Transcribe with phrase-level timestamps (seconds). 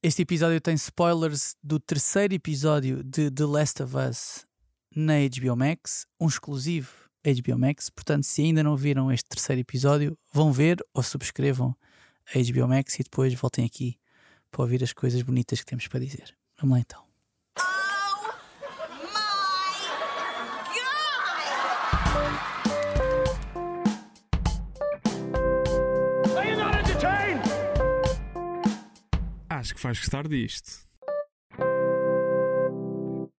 [0.00, 4.46] Este episódio tem spoilers do terceiro episódio de The Last of Us
[4.94, 6.88] na HBO Max, um exclusivo
[7.24, 7.90] HBO Max.
[7.90, 11.74] Portanto, se ainda não viram este terceiro episódio, vão ver ou subscrevam
[12.32, 13.98] a HBO Max e depois voltem aqui
[14.52, 16.32] para ouvir as coisas bonitas que temos para dizer.
[16.60, 17.07] Vamos lá então.
[29.78, 30.86] Que vais gostar disto.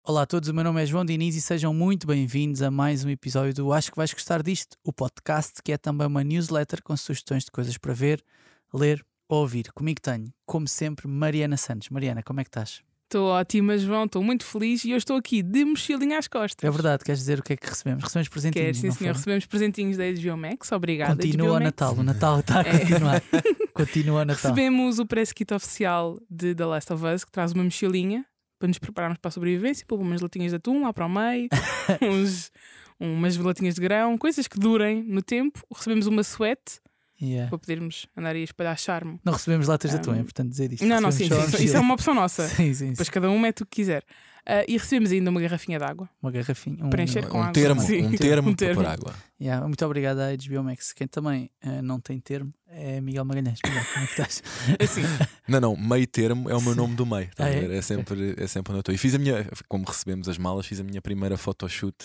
[0.02, 3.04] Olá a todos, o meu nome é João Diniz e sejam muito bem-vindos a mais
[3.04, 6.82] um episódio do Acho que vais gostar disto, o podcast que é também uma newsletter
[6.82, 8.24] com sugestões de coisas para ver,
[8.72, 9.70] ler ou ouvir.
[9.72, 11.90] Comigo tenho, como sempre, Mariana Santos.
[11.90, 12.82] Mariana, como é que estás?
[13.10, 16.62] Estou ótima, João, estou muito feliz e eu estou aqui de mochilinha às costas.
[16.64, 18.04] É verdade, queres dizer o que é que recebemos?
[18.04, 18.96] Recebemos presentinhos, Quer, sim, senhor.
[18.96, 19.06] foi?
[19.08, 21.16] Recebemos presentinhos da HBO Max, obrigada.
[21.20, 21.58] Continua o.
[21.58, 22.78] Natal, o Natal está a É.
[22.78, 23.20] continuar.
[23.74, 24.52] Continua o Natal.
[24.52, 28.24] Recebemos o press kit oficial de The Last of Us, que traz uma mochilinha
[28.60, 31.48] para nos prepararmos para a sobrevivência, pôr umas latinhas de atum lá para o meio,
[32.08, 32.52] uns,
[33.00, 35.58] umas latinhas de grão, coisas que durem no tempo.
[35.74, 36.80] Recebemos uma suete
[37.22, 37.48] Yeah.
[37.50, 39.20] para podermos andar aí a espalhar charme.
[39.24, 40.86] Não recebemos latas de atum, é Um, importante dizer isto.
[40.86, 42.48] Não, não, sim, sim, isso, isso é uma opção nossa.
[42.48, 43.12] Sim, sim, Depois sim.
[43.12, 44.02] cada um mete o que quiser.
[44.46, 46.08] Ah, e recebemos ainda uma garrafinha de água.
[46.22, 46.82] Uma garrafinha.
[46.82, 47.52] Um, Para encher com um água.
[47.52, 48.06] termo, Sim.
[48.06, 48.80] um termo Um termo.
[48.82, 49.14] para água.
[49.38, 50.94] Yeah, muito obrigado à HBO Max.
[50.94, 53.58] Quem também eh, não tem termo é Miguel Magalhães.
[53.66, 54.42] Miguel, como é que estás?
[54.80, 55.02] Assim,
[55.46, 57.28] Não, não, meio termo é o meu nome do meio.
[57.36, 57.76] tá Ah, é?
[57.76, 57.82] é?
[57.82, 58.94] sempre, é sempre onde eu estou.
[58.94, 61.96] E fiz a minha, como recebemos as malas, fiz a minha primeira photoshoot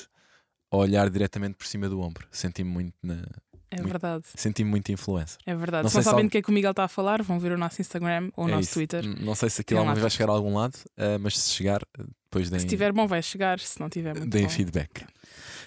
[0.72, 2.28] a olhar diretamente por cima do ombro.
[2.32, 3.24] Senti-me muito na.
[3.72, 4.24] É verdade.
[4.36, 5.38] Senti-me muito influencer.
[5.46, 5.84] É verdade.
[5.84, 7.22] Não se não sei se sabem do que é que o Miguel está a falar,
[7.22, 8.74] vão ver o nosso Instagram ou o É nosso isso.
[8.74, 9.04] Twitter.
[9.04, 11.50] N- Não sei se aquilo alguma vez vai chegar a algum lado, eh, mas se
[11.52, 11.82] chegar,
[12.26, 13.60] depois deem, Se tiver bom, vai chegar.
[13.60, 14.50] Se não tiver, muito deem bom.
[14.50, 15.06] feedback.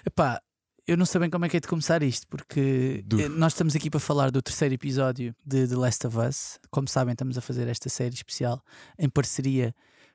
[0.07, 0.41] Epá,
[0.87, 3.23] eu não sei bem como é que é de começar isto, porque Duro.
[3.25, 6.59] eh, nós estamos aqui para falar do terceiro episódio de The Last of Us.
[6.71, 8.63] Como sabem, estamos a fazer esta série especial
[8.99, 9.75] em parceria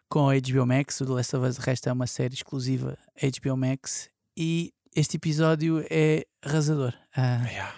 [0.09, 0.99] com a HBO Max.
[1.01, 4.09] O The Last of Us, de resto, é uma série exclusiva HBO Max.
[4.35, 6.93] E este episódio é arrasador.
[7.15, 7.73] Ah, Yeah.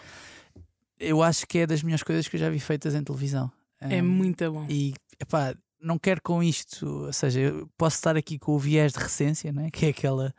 [1.00, 3.52] eu acho que é das melhores coisas que eu já vi feitas em televisão.
[3.80, 4.66] É Ah, muito bom.
[4.70, 8.94] E epá, não quero com isto, ou seja, eu posso estar aqui com o viés
[8.94, 9.70] de recência, né?
[9.74, 10.34] que é aquela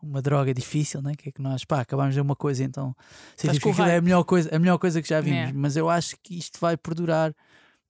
[0.00, 1.12] uma droga difícil, né?
[1.16, 2.94] que é que nós pá, acabamos de ver uma coisa, então
[3.36, 5.50] que aquilo é a melhor coisa, a melhor coisa que já vimos.
[5.50, 5.52] É.
[5.52, 7.34] Mas eu acho que isto vai perdurar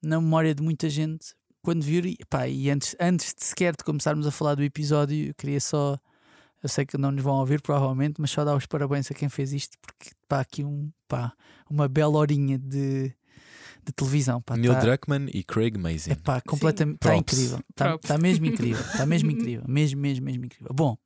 [0.02, 2.06] na memória de muita gente quando vir.
[2.06, 5.60] E, pá, e antes, antes de sequer de começarmos a falar do episódio, eu queria
[5.60, 5.98] só.
[6.62, 9.28] Eu sei que não nos vão ouvir, provavelmente, mas só dar os parabéns a quem
[9.28, 11.32] fez isto, porque pá, aqui um, pá,
[11.70, 13.14] uma bela horinha de,
[13.84, 14.42] de televisão.
[14.42, 16.10] Pá, Neil tá- Druckmann e Craig Mazin.
[16.12, 16.96] é pá, completamente.
[16.96, 17.32] Está Props.
[17.38, 17.60] incrível.
[17.70, 18.80] Está tá mesmo incrível.
[18.84, 19.64] Está mesmo incrível.
[19.68, 20.72] Mesmo, mesmo, mesmo incrível.
[20.74, 20.96] Bom,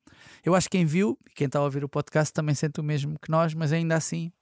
[0.45, 2.85] eu acho que quem viu e quem está a ouvir o podcast também sente o
[2.85, 4.33] mesmo que nós, mas ainda assim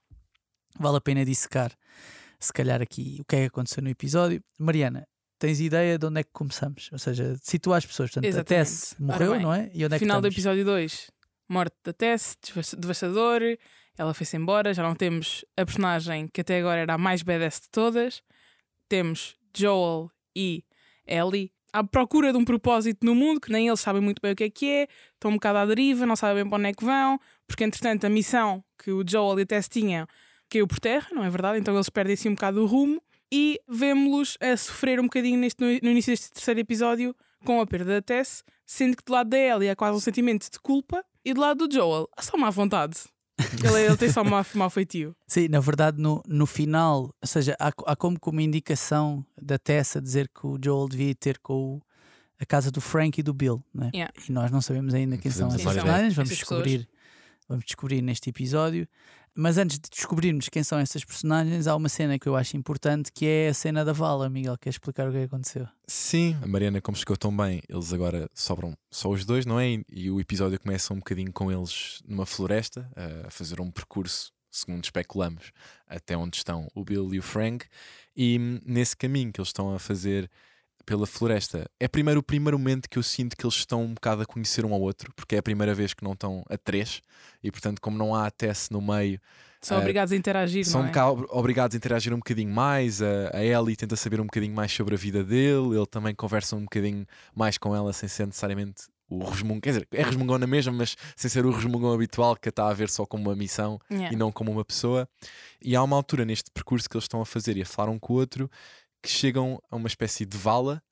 [0.79, 1.73] vale a pena dissecar,
[2.39, 4.41] se calhar, aqui o que é que aconteceu no episódio.
[4.59, 5.07] Mariana,
[5.41, 6.89] tens ideia de onde é que começamos?
[6.93, 8.11] Ou seja, situa as pessoas.
[8.11, 8.69] Portanto, a Exatamente.
[8.69, 9.71] Tess Ora morreu, bem, não é?
[9.75, 11.11] E onde é que Final do episódio 2,
[11.49, 13.41] morte da Tess, devas- devastador.
[13.99, 14.73] Ela foi-se embora.
[14.73, 18.23] Já não temos a personagem que até agora era a mais badass de todas.
[18.89, 20.65] Temos Joel e
[21.07, 24.37] Ellie à procura de um propósito no mundo que nem eles sabem muito bem o
[24.37, 24.89] que é que é.
[25.15, 27.19] Estão um bocado à deriva, não sabem bem para onde é que vão.
[27.47, 30.07] Porque entretanto a missão que o Joel e a Tess tinham
[30.49, 31.59] caiu por terra, não é verdade?
[31.59, 33.01] Então eles perdem assim um bocado o rumo.
[33.33, 37.15] E vemos-los a sofrer um bocadinho neste, no, início deste terceiro episódio
[37.45, 40.51] com a perda da Tess, sendo que do lado da Ellie há quase um sentimento
[40.51, 42.99] de culpa e do lado do Joel há só má vontade.
[43.65, 45.17] Ele, ele tem só mau, mau feitio.
[45.27, 49.59] Sim, na verdade, no, no final, ou seja, há, há como que uma indicação da
[49.59, 51.83] Tessa dizer que o Joel devia ter com o-
[52.39, 53.91] a casa do Frank e do Bill, não é?
[53.95, 54.13] Yeah.
[54.29, 56.89] E nós não sabemos ainda quem são Fazemos essas a personagens, vamos essas descobrir,
[57.49, 58.87] vamos descobrir neste episódio.
[59.35, 63.13] Mas antes de descobrirmos quem são essas personagens, há uma cena que eu acho importante
[63.13, 64.29] que é a cena da vala.
[64.29, 65.69] Miguel, quer explicar o que é que aconteceu?
[65.87, 69.83] Sim, a Mariana, como chegou tão bem, eles agora sobram só os dois, não é?
[69.91, 72.91] E o episódio começa um bocadinho com eles numa floresta,
[73.27, 75.53] a fazer um percurso, segundo especulamos,
[75.87, 77.67] até onde estão o Bill e o Frank.
[78.17, 80.29] E hum, nesse caminho que eles estão a fazer
[80.85, 84.23] pela floresta, é primeiro o primeiro momento que eu sinto que eles estão um bocado
[84.23, 87.01] a conhecer um ao outro, porque é a primeira vez que não estão a três,
[87.43, 89.21] e portanto, como não há a Tess no meio,
[89.63, 90.93] São Eh, obrigados a interagir, são não um é?
[90.93, 93.03] bocado obrigados a interagir um bocadinho mais.
[93.03, 96.57] A, a Ellie tenta saber um bocadinho mais sobre a vida dele, ele também conversa
[96.57, 99.61] um bocadinho mais com ela, sem ser necessariamente o resmungão.
[99.61, 102.69] Quer dizer, é resmungão na mesma, mas sem ser o resmungão habitual que a está
[102.69, 104.15] a ver só como uma missão Yeah.
[104.15, 105.07] e não como uma pessoa.
[105.61, 107.99] E há uma altura neste percurso que eles estão a fazer e a falar um
[107.99, 108.49] com o outro
[109.03, 110.83] que chegam a uma espécie de vala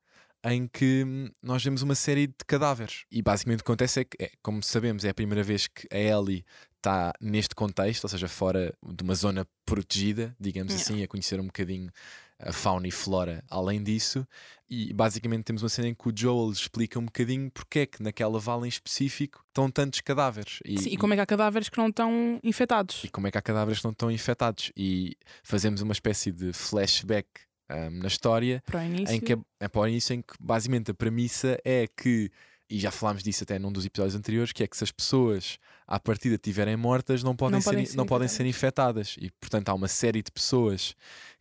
[0.44, 1.04] em que
[1.42, 3.04] nós vemos uma série de cadáveres.
[3.10, 5.86] E basicamente o que acontece é que, é, como sabemos, é a primeira vez que
[5.92, 6.44] a Ellie
[6.76, 10.92] está neste contexto, ou seja, fora de uma zona protegida, digamos Yeah.
[10.92, 11.90] assim, a conhecer um bocadinho
[12.40, 14.26] a fauna e flora além disso.
[14.70, 18.02] E basicamente temos uma cena em que o Joel explica um bocadinho porque é que
[18.02, 20.60] naquela vala em específico estão tantos cadáveres.
[20.64, 23.02] E, Sim, e como é que há cadáveres que não estão infectados?
[23.02, 24.70] e como é que há cadáveres que não estão infectados.
[24.76, 27.26] E fazemos uma espécie de flashback
[27.68, 29.14] ahm, na história Para o início.
[29.14, 32.30] em que é, é para o início em que basicamente a premissa é que,
[32.70, 35.58] e já falámos disso até num dos episódios anteriores, que é que se as pessoas
[35.86, 39.16] à partida estiverem mortas não podem, Não ser, podem ser não podem ser infectadas.
[39.18, 40.94] E portanto há uma série de pessoas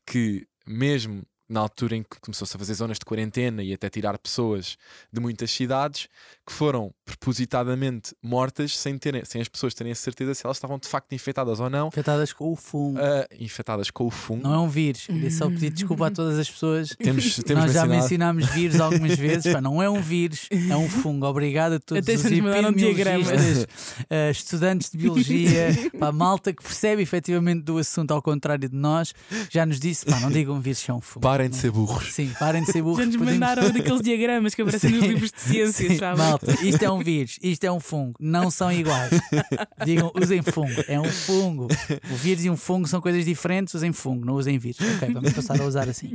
[0.06, 4.18] que, mesmo na altura em que começou-se a fazer zonas de quarentena e até tirar
[4.18, 4.77] pessoas
[5.12, 6.09] de muitas cidades,
[6.48, 10.80] que foram propositadamente mortas sem, terem, sem as pessoas terem a certeza se elas estavam
[10.80, 12.98] de facto infectadas ou não, Infectadas com o fungo.
[13.00, 14.44] ah, infectadas com o fungo.
[14.44, 15.06] Não é um vírus.
[15.08, 16.96] Queria só pedir desculpa a todas as pessoas.
[16.98, 19.52] Temos, temos Nós já mencionámos vírus algumas vezes.
[19.52, 21.26] Pá, não é um vírus, é um fungo.
[21.26, 23.68] Obrigado a todos Até os nos epidemiologistas,
[24.10, 29.14] eh, estudantes de biologia, pá, malta que percebe efetivamente do assunto ao contrário de nós.
[29.50, 31.22] Já nos disse, pá, não digam vírus, é um fungo.
[31.24, 32.14] Parem de ser burros.
[32.14, 33.00] Sim, parem de ser burros.
[33.00, 36.18] Já nos podemos- mandaram daqueles diagramas que aparecem nos Sim, livros de ciências, sim, sabe?
[36.42, 39.12] Malta, isto é um vírus, isto é um fungo, não são iguais.
[39.86, 41.68] Digam, usem fungo, é um fungo.
[42.12, 44.80] O vírus e um fungo são coisas diferentes, usem fungo, não usem vírus.
[44.95, 46.12] Ok, vamos passar a usar assim.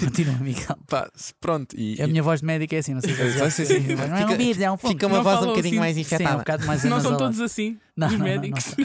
[0.00, 0.76] Continua, Miguel.
[0.86, 1.10] Pá,
[1.40, 1.74] pronto.
[1.78, 3.80] E, A minha voz de médico é assim, não sei se vocês já Sim, sim,
[3.86, 3.94] sim.
[3.94, 4.92] Não é um vírus, é um fungo.
[4.94, 5.78] Fica uma Não voz um bocadinho assim.
[5.78, 6.38] mais Sim, é um infectada.
[6.38, 8.64] bocado mais Não são todos assim, Não, os não, não, não médicos.
[8.64, 8.76] são.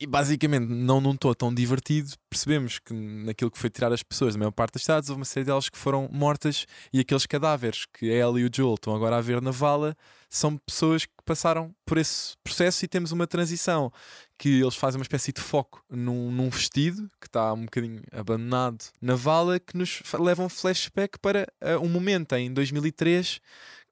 [0.00, 4.34] E basicamente, não num tom tão divertido, percebemos que naquilo que foi tirar as pessoas
[4.34, 7.86] da maior parte das cidades, houve uma série delas que foram mortas e aqueles cadáveres
[7.86, 9.81] que a Ellie e o Joel estão agora a ver na vala
[10.28, 13.92] são pessoas que passaram por esse processo e temos uma transição
[14.38, 18.84] que eles fazem uma espécie de foco num, num vestido que está um bocadinho abandonado
[19.00, 23.40] na vala que nos fa- leva um flashback para ah, um momento em 2003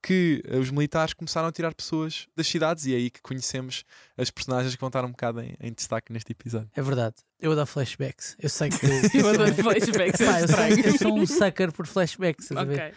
[0.02, 3.85] que ah, os militares começaram a tirar pessoas das cidades e é aí que conhecemos
[4.17, 6.70] as personagens que vão estar um bocado em, em destaque neste episódio.
[6.75, 8.37] É verdade, eu adoro flashbacks.
[8.38, 8.76] Eu sei que.
[9.19, 10.87] Eu adoro flashbacks, é Pá, eu, sou, estranho.
[10.87, 12.44] eu sou um sucker por flashbacks.
[12.50, 12.81] estás a ver?
[12.81, 12.94] Ok.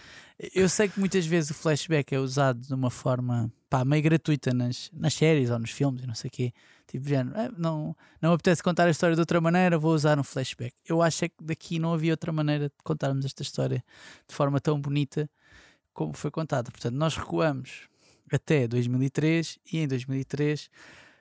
[0.55, 4.51] Eu sei que muitas vezes o flashback é usado de uma forma pá, meio gratuita
[4.53, 6.53] nas, nas séries ou nos filmes e não sei o quê.
[6.87, 10.19] Tipo, género, "Ah, não, não me apetece contar a história de outra maneira, vou usar
[10.19, 10.73] um flashback.
[10.87, 13.83] Eu acho é que daqui não havia outra maneira de contarmos esta história
[14.27, 15.29] de forma tão bonita
[15.93, 16.71] como foi contada.
[16.71, 17.87] Portanto, nós recuamos
[18.31, 20.69] até 2003 e em 2003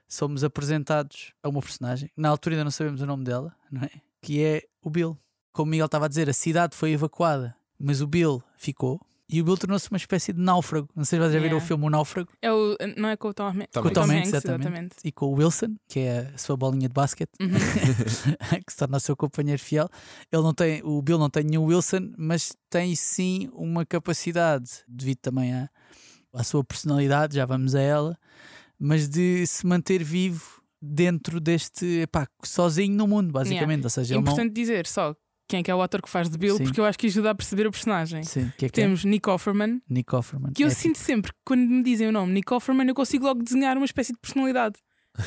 [0.09, 2.11] somos apresentados a uma personagem.
[2.17, 3.91] Na altura ainda não sabemos o nome dela, não é?
[4.21, 5.19] Que é o Bill.
[5.53, 9.01] Como Miguel estava a dizer, a cidade foi evacuada, mas o Bill ficou.
[9.33, 10.89] E o Bill tornou-se uma espécie de náufrago.
[10.95, 11.67] Não sei se vocês já viram o Yeah.
[11.67, 12.29] filme O Náufrago.
[12.43, 14.97] É o, não é com o Tom, Hanks- Com o Tom Hanks, Hanks, exatamente.
[15.03, 17.49] E com o Wilson, que é a sua bolinha de basquete, Uhum.
[18.67, 19.89] que se torna o seu companheiro fiel.
[20.31, 25.19] Ele não tem, o Bill não tem nenhum Wilson, mas tem sim uma capacidade, devido
[25.19, 25.69] também à,
[26.35, 28.19] à sua personalidade, já vamos a ela,
[28.79, 33.85] mas de se manter vivo dentro deste, epá, sozinho no mundo, basicamente.
[33.85, 34.33] Ou seja, É ele não.
[34.33, 35.15] importante dizer só
[35.49, 36.65] quem é que é o ator que faz de Bill, Sim.
[36.65, 38.23] porque eu acho que ajuda a perceber a personagem.
[38.23, 38.85] Sim, que é que é?
[38.85, 40.53] Temos Nick Offerman, Nick Offerman.
[40.53, 43.25] que eu É sinto sempre que quando me dizem o nome Nick Offerman, eu consigo
[43.27, 44.77] logo desenhar uma espécie de personalidade.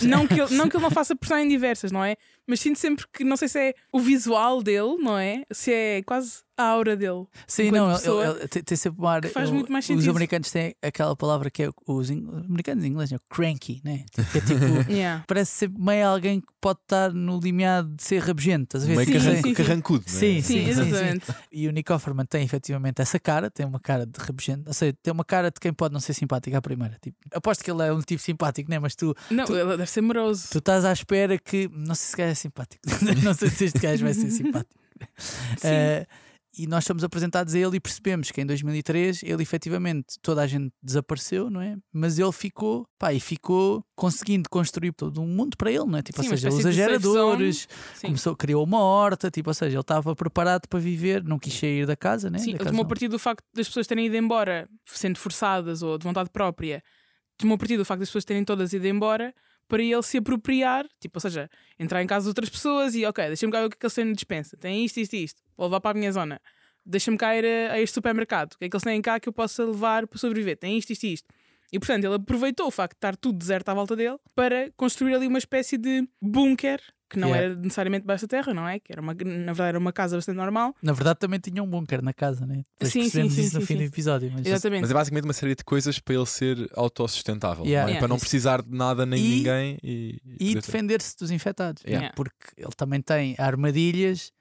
[0.01, 2.15] Não que, ele, não que ele não faça personagens diversas, não é?
[2.47, 5.43] Mas sinto sempre que, não sei se é o visual dele, não é?
[5.51, 7.25] Se é quase a aura dele.
[7.47, 9.27] Sim, não, ele- pessoa, ele, ele tem, tem sempre uma área.
[9.27, 10.09] que faz ele- muito mais Os sentido.
[10.11, 14.05] americanos têm aquela palavra que é os, ing- os americanos em inglês, é cranky, né?
[14.31, 14.55] Que é tipo.
[14.89, 15.23] Yeah.
[15.27, 18.95] Parece sempre meio alguém que pode estar no limiado de ser rabugento, a ver?
[18.95, 19.53] Meio Sim, sim, sim.
[19.53, 20.09] carrancudo, é?
[20.09, 21.25] Sim, Sim, sim, sim, exatamente.
[21.51, 24.95] E o Nick Offerman tem efetivamente essa cara, tem uma cara de rabugento, ou seja,
[25.03, 26.97] tem uma cara de quem pode não ser simpático à primeira.
[27.01, 28.79] Tipo, aposto que ele é um tipo simpático, né?
[28.79, 30.47] Mas tu, Não, Tu- ele deve ser moroso.
[30.51, 31.69] tu estás à espera que.
[31.73, 32.81] Não sei se este gajo é simpático,
[33.23, 34.73] não sei se este gajo vai ser simpático.
[35.17, 35.67] Sim.
[35.67, 36.07] Eh,
[36.57, 40.47] e nós estamos apresentados a ele e percebemos que em 2003 ele efetivamente toda a
[40.47, 41.77] gente desapareceu, não é?
[41.91, 46.01] Mas ele ficou, pá, e ficou conseguindo construir todo um mundo para ele, não é?
[46.01, 47.67] Tipo, Sim, ou seja, de safe geradores,
[48.01, 51.85] começou, criou uma horta, tipo, ou seja, ele estava preparado para viver, não quis sair
[51.85, 52.37] da casa, né?
[52.37, 55.97] Sim, Da ele tomou partido do facto das pessoas terem ido embora, sendo forçadas ou
[55.97, 56.83] de vontade própria.
[57.37, 59.33] Tomou partido do facto das pessoas terem todas ido embora
[59.67, 63.27] para ele se apropriar, tipo, ou seja, entrar em casa de outras pessoas e, ok,
[63.27, 64.57] deixa-me cá ver o que é que eles têm na dispensa.
[64.57, 65.41] Tem isto, isto e isto.
[65.57, 66.41] Vou levar para a minha zona.
[66.85, 68.53] Deixa-me cá ir a, a este supermercado.
[68.53, 70.57] O que é que eles têm cá que eu possa levar para sobreviver?
[70.57, 71.29] Tem isto, isto e isto.
[71.75, 75.13] E portanto ele aproveitou o facto de estar tudo deserto à volta dele para construir
[75.13, 77.45] ali uma espécie de bunker que não Yeah.
[77.45, 78.79] era necessariamente debaixo da terra, não é?
[78.79, 80.73] Que era uma, na verdade era uma casa bastante normal.
[80.81, 82.63] Na verdade, também tinha um bunker na casa, né?
[82.73, 83.77] Depois Sim, sim, sim, isso no sim, fim sim.
[83.77, 84.31] do episódio.
[84.33, 84.81] Mas Exatamente.
[84.81, 87.83] Mas é basicamente uma série de coisas para ele ser autossustentável, Yeah.
[87.83, 87.91] não é?
[87.91, 87.99] Yeah.
[87.99, 91.83] para não precisar de nada nem de E- ninguém e, e defender-se dos infectados?
[91.85, 92.11] Yeah.
[92.15, 94.31] porque ele também tem armadilhas.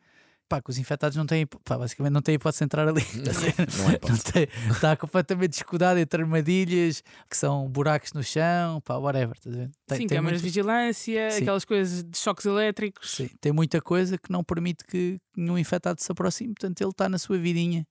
[0.55, 3.03] Pá, que os infectados não têm, pá, basicamente não têm hipótese de entrar ali.
[3.15, 4.23] Não é hipótese.
[4.25, 9.37] Não tem- Está completamente escudado entre armadilhas que são buracos no chão, pá, whatever.
[9.41, 11.43] Tem, Sim, tem câmaras de vigilância, Sim.
[11.43, 13.11] aquelas coisas de choques elétricos.
[13.17, 17.09] sim, tem muita coisa que não permite que nenhum infectado se aproxime, portanto ele está
[17.09, 17.85] na sua vidinha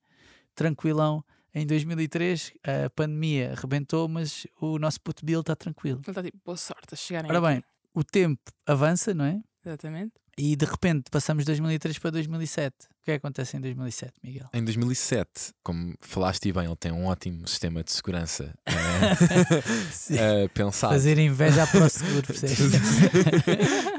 [0.56, 1.24] tranquilão.
[1.54, 6.00] Em 2003 a pandemia arrebentou, mas o nosso puto Bill está tranquilo.
[6.04, 7.48] Ele está tipo, boa sorte a chegarem Ora aqui.
[7.56, 9.42] bem, o tempo avança, não é?
[9.66, 10.14] Exatamente.
[10.38, 12.74] E de repente passamos de 2003 para 2007.
[13.02, 14.48] O que é que acontece em 2007, Miguel?
[14.54, 15.30] Em 2007,
[15.64, 18.74] como falaste bem, ele tem um ótimo sistema de segurança eh,
[20.46, 22.58] eh, pensado Fazer inveja à ProSeguro, percebes?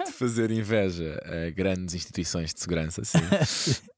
[0.06, 3.18] de fazer inveja a grandes instituições de segurança, sim.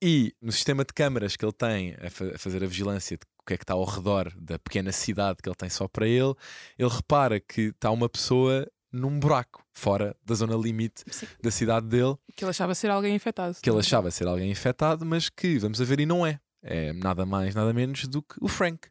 [0.02, 3.22] E no sistema de câmaras que ele tem a, fa- a fazer a vigilância de
[3.40, 6.06] o que é que está ao redor da pequena cidade que ele tem só para
[6.08, 6.34] ele,
[6.76, 8.66] ele repara que está uma pessoa
[8.96, 11.26] num buraco fora da zona limite Sim.
[11.42, 13.56] da cidade dele, Que ele achava ser alguém infectado.
[13.62, 16.40] que ele achava ser alguém infectado, mas que, vamos a ver, e não é.
[16.62, 18.88] É nada mais, nada menos do que o Frank,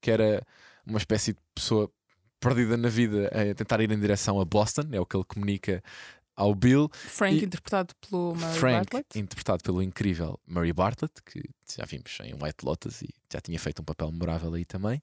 [0.00, 0.44] que era
[0.86, 1.90] uma espécie de pessoa
[2.38, 5.82] perdida na vida a tentar ir em direção a Boston, é o que ele comunica
[6.36, 6.90] ao Bill.
[6.92, 9.18] Frank, E- interpretado pelo Murray Frank, Bartlett.
[9.18, 11.42] interpretado pelo incrível Murray Bartlett, que
[11.74, 15.00] já vimos em White Lotus e já tinha feito um papel memorável aí também.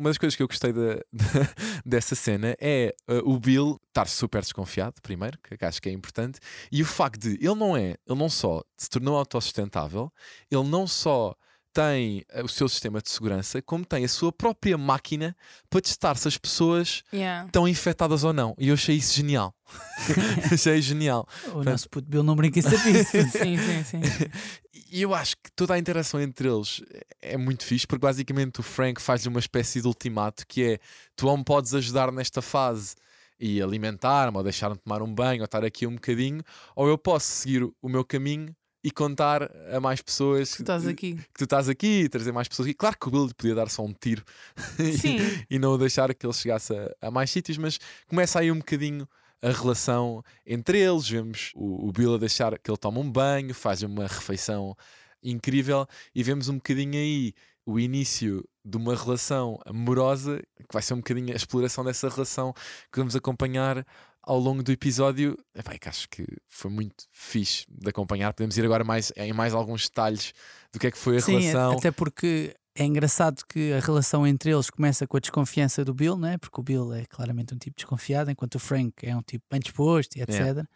[0.00, 0.98] Uma das coisas que eu gostei da-
[1.84, 6.40] dessa cena é uh, o Bill estar super desconfiado, primeiro, que acho que é importante,
[6.72, 10.10] e o facto de ele não é, ele não só se tornou autossustentável,
[10.50, 11.36] ele não só
[11.72, 15.36] tem uh, o seu sistema de segurança, como tem a sua própria máquina
[15.68, 17.46] para testar se as pessoas Yeah.
[17.46, 18.54] estão infectadas ou não.
[18.58, 19.54] E eu achei isso genial.
[20.52, 21.26] achei genial.
[21.54, 23.10] o nosso puto Bill não brinca em serviço.
[23.30, 24.00] sim, sim, sim.
[24.92, 26.82] E eu acho que toda a interação entre eles
[27.22, 30.78] é muito fixe, porque basicamente o Frank faz-lhe uma espécie de ultimato que é
[31.14, 32.96] tu ou me podes ajudar nesta fase
[33.38, 36.42] e alimentar-me, ou deixar-me tomar um banho, ou estar aqui um bocadinho,
[36.74, 41.14] ou eu posso seguir o meu caminho e contar a mais pessoas Tu estás aqui.
[41.16, 42.74] que tu estás aqui trazer mais pessoas aqui.
[42.74, 44.24] Claro que o Bill lhe podia dar só um tiro
[44.78, 48.58] e- e não deixar que ele chegasse a, a mais sítios, mas começa aí um
[48.58, 49.06] bocadinho
[49.42, 51.08] a relação entre eles.
[51.08, 54.74] Vemos o, o Bill a deixar que ele toma um banho, faz uma refeição
[55.22, 57.34] incrível e vemos um bocadinho aí
[57.66, 62.52] o início de uma relação amorosa, que vai ser um bocadinho a exploração dessa relação
[62.92, 63.86] que vamos acompanhar
[64.30, 65.36] ao longo do episódio.
[65.52, 68.32] Epá, é que acho que foi muito fixe de acompanhar.
[68.32, 70.32] Podemos ir agora mais, em mais alguns detalhes
[70.72, 71.72] do que é que foi a Sim, relação.
[71.72, 76.16] até porque é engraçado que a relação entre eles começa com a desconfiança do Bill,
[76.16, 76.38] né?
[76.38, 79.58] porque o Bill é claramente um tipo desconfiado, enquanto o Frank é um tipo bem
[79.58, 80.38] disposto e etc.
[80.38, 80.68] Yeah.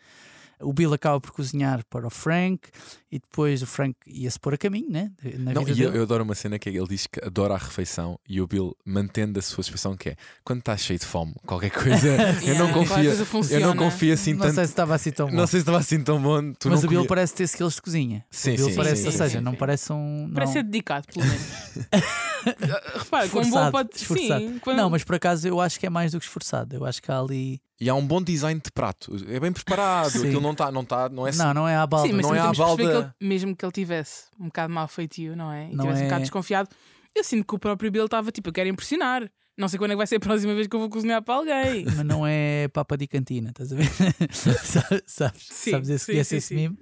[0.60, 2.68] O Bill acaba por cozinhar para o Frank
[3.10, 5.10] e depois o Frank ia-se pôr a caminho, né?
[5.38, 5.98] Na Não, vida e eu, dele.
[5.98, 9.38] eu adoro uma cena que ele diz que adora a refeição e o Bill mantendo
[9.38, 12.08] a sua expressão que é quando estás cheio de fome, qualquer coisa,
[12.42, 14.54] eu não Yeah, confio, eu não confio assim não tanto.
[14.54, 15.36] sei se estava assim tão bom.
[15.36, 16.52] Não sei se estava assim tão bom.
[16.54, 18.24] Tu Mas não o Bill comia- parece ter skills de cozinha.
[18.30, 20.30] Sim, o Bill sim, parece, sim, ou seja, sim, não parece um.
[20.34, 21.44] Parece não, ser dedicado, pelo menos.
[22.98, 23.90] Repara, com um bom pode.
[23.96, 24.40] esforçado.
[24.40, 24.76] Sim, quando...
[24.76, 26.74] Não, mas por acaso eu acho que é mais do que esforçado.
[26.76, 27.60] Eu acho que há ali.
[27.80, 29.16] E há um bom design de prato.
[29.28, 30.10] É bem preparado.
[30.12, 30.26] Sim.
[30.26, 32.06] Aquilo não está, não tá, não é Não, não é à balda.
[32.08, 34.72] Sim, mas não é à temos que balda- ele, mesmo que ele tivesse um bocado
[34.72, 35.70] mal feitio, não é?
[35.70, 36.68] E Não tivesse um é- bocado desconfiado,
[37.14, 39.28] eu sinto que o próprio Bill estava tipo, eu quero impressionar.
[39.56, 41.34] Não sei quando é que vai ser a próxima vez que eu vou cozinhar para
[41.34, 41.84] alguém.
[41.96, 43.88] Mas não é papa de cantina, estás a ver?
[44.34, 46.54] Sa- sabes, Sim, sabes esse, sim, esse sim.
[46.56, 46.78] meme?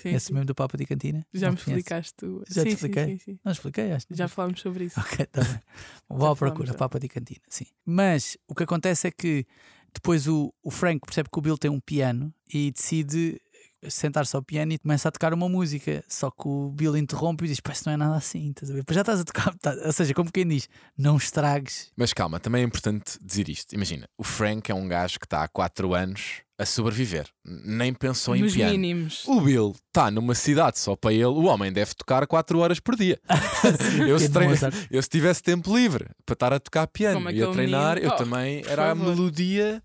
[0.00, 0.32] Sim, Esse sim.
[0.34, 1.22] meme do papa de cantina?
[1.34, 2.42] Já Não me explicaste tu.
[2.48, 3.04] Já te expliquei?
[3.04, 3.38] Sim, sim, sim.
[3.44, 4.06] Não expliquei, acho.
[4.10, 4.98] Já falámos sobre isso.
[5.00, 5.60] Ok, tá bem.
[6.08, 6.74] Vou à procura, já.
[6.74, 7.66] papa de cantina, sim.
[7.84, 9.46] Mas o que acontece é que
[9.94, 13.40] depois o, o Frank percebe que o Bill tem um piano e decide
[13.88, 16.04] sentar-se ao piano e começa a tocar uma música.
[16.08, 18.74] Só que o Bill interrompe e diz: Parece que não é nada assim, estás a
[18.74, 18.84] ver?
[18.84, 19.54] Pois já estás a tocar.
[19.58, 21.90] tá- Ou seja, como quem diz, não estragues.
[21.96, 23.74] Mas calma, também é importante dizer isto.
[23.74, 27.26] Imagina, o Frank é um gajo que está há 4 anos a sobreviver.
[27.44, 28.70] Nem pensou em Nos piano.
[28.72, 29.24] mínimos.
[29.26, 31.24] O Bill está numa cidade só para ele.
[31.24, 33.18] O homem deve tocar 4 horas por dia.
[34.08, 34.54] eu, se treino-
[34.90, 38.12] eu se tivesse tempo livre para estar a tocar piano e a treinar, menino.
[38.12, 39.16] eu Oh, também era a favor.
[39.16, 39.82] melodia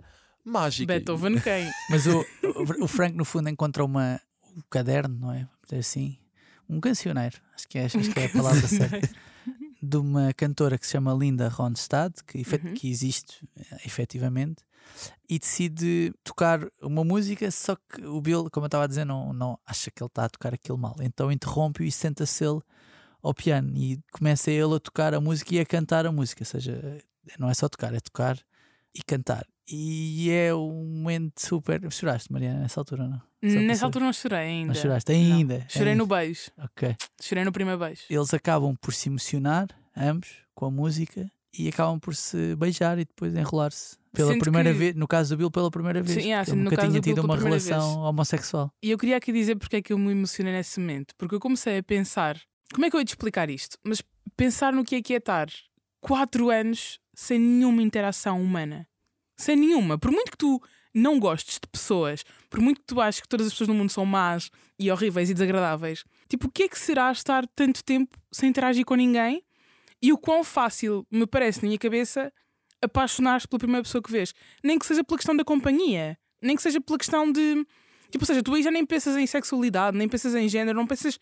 [0.50, 0.94] mágica.
[0.94, 1.70] Beethoven quem?
[1.90, 2.26] Mas o,
[2.82, 4.20] o, Frank, no fundo, encontra uma,
[4.56, 5.40] um caderno, não é?
[5.40, 6.18] Vamos dizer assim.
[6.68, 9.10] Um cancioneiro, acho que é, acho que é a palavra certa.
[9.82, 12.74] De uma cantora que se chama Linda Ronstadt, que, Uhum.
[12.74, 14.62] que existe eh, efetivamente,
[15.28, 17.50] e decide tocar uma música.
[17.50, 20.26] Só que o Bill, como eu estava a dizer, não, não acha que ele está
[20.26, 20.96] a tocar aquilo mal.
[21.00, 22.60] Então interrompe-o e senta-se ele
[23.22, 26.42] ao piano e começa ele a tocar a música e a cantar a música.
[26.42, 27.02] Ou seja,
[27.40, 28.38] não é só tocar, é tocar
[28.94, 29.46] e cantar.
[29.72, 31.80] E é um momento super.
[31.92, 33.18] Choraste, Mariana, nessa altura, não?
[33.52, 34.68] Só Nessa altura não chorei ainda.
[34.74, 35.66] Não choraste ainda?
[35.70, 36.04] Chorei ainda.
[36.04, 36.50] no beijo.
[36.58, 36.96] Ok.
[37.22, 38.02] Chorei no primeiro beijo.
[38.10, 43.06] Eles acabam por se emocionar, ambos, com a música e acabam por se beijar e
[43.06, 43.98] depois enrolar-se.
[44.12, 46.24] Pela Sinto primeira que- vez, no caso do Bill, pela primeira vez.
[46.24, 47.96] Sim, ah, ele no nunca tinha Bill tido uma relação vez.
[47.98, 48.74] homossexual.
[48.84, 51.14] E eu queria aqui dizer porque é que eu me emocionei nesse momento.
[51.16, 52.42] Porque eu comecei a pensar.
[52.74, 53.78] Como é que eu ia te explicar isto?
[53.86, 54.02] Mas
[54.36, 55.48] pensar no que é que é estar
[56.02, 58.88] quatro anos sem nenhuma interação humana.
[59.40, 59.98] Sem nenhuma.
[59.98, 60.62] Por muito que tu
[60.94, 63.90] não gostes de pessoas, por muito que tu aches que todas as pessoas no mundo
[63.90, 68.18] são más e horríveis e desagradáveis, tipo, o que é que será estar tanto tempo
[68.32, 69.42] sem interagir com ninguém
[70.02, 72.34] e o quão fácil me parece na minha cabeça
[72.82, 74.34] apaixonar-te pela primeira pessoa que vês.
[74.62, 77.66] Nem que seja pela questão da companhia, nem que seja pela questão de.
[78.12, 80.88] Tipo, ou seja, tu aí já nem pensas em sexualidade, nem pensas em género, não
[80.88, 81.18] pensas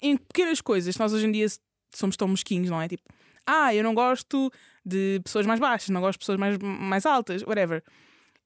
[0.00, 0.94] em pequenas coisas.
[0.96, 1.46] Nós hoje em dia
[1.94, 2.88] somos tão mesquinhos, não é?
[2.88, 3.02] Tipo,
[3.46, 4.52] ah, eu não gosto
[4.84, 7.82] de pessoas mais baixas, não gosto de pessoas mais, mais altas, whatever.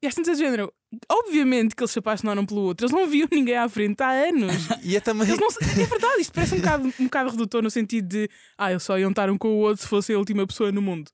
[0.03, 0.73] E às tantas de género,
[1.09, 4.55] obviamente que eles se apaixonaram pelo outro, eles não viam ninguém à frente há anos.
[4.85, 5.27] E é também.
[5.29, 8.83] Não é verdade, isto parece um bocado, um bocado redutor no sentido de ah, eles
[8.83, 11.11] só iam estar um com o outro se fosse a última pessoa no mundo.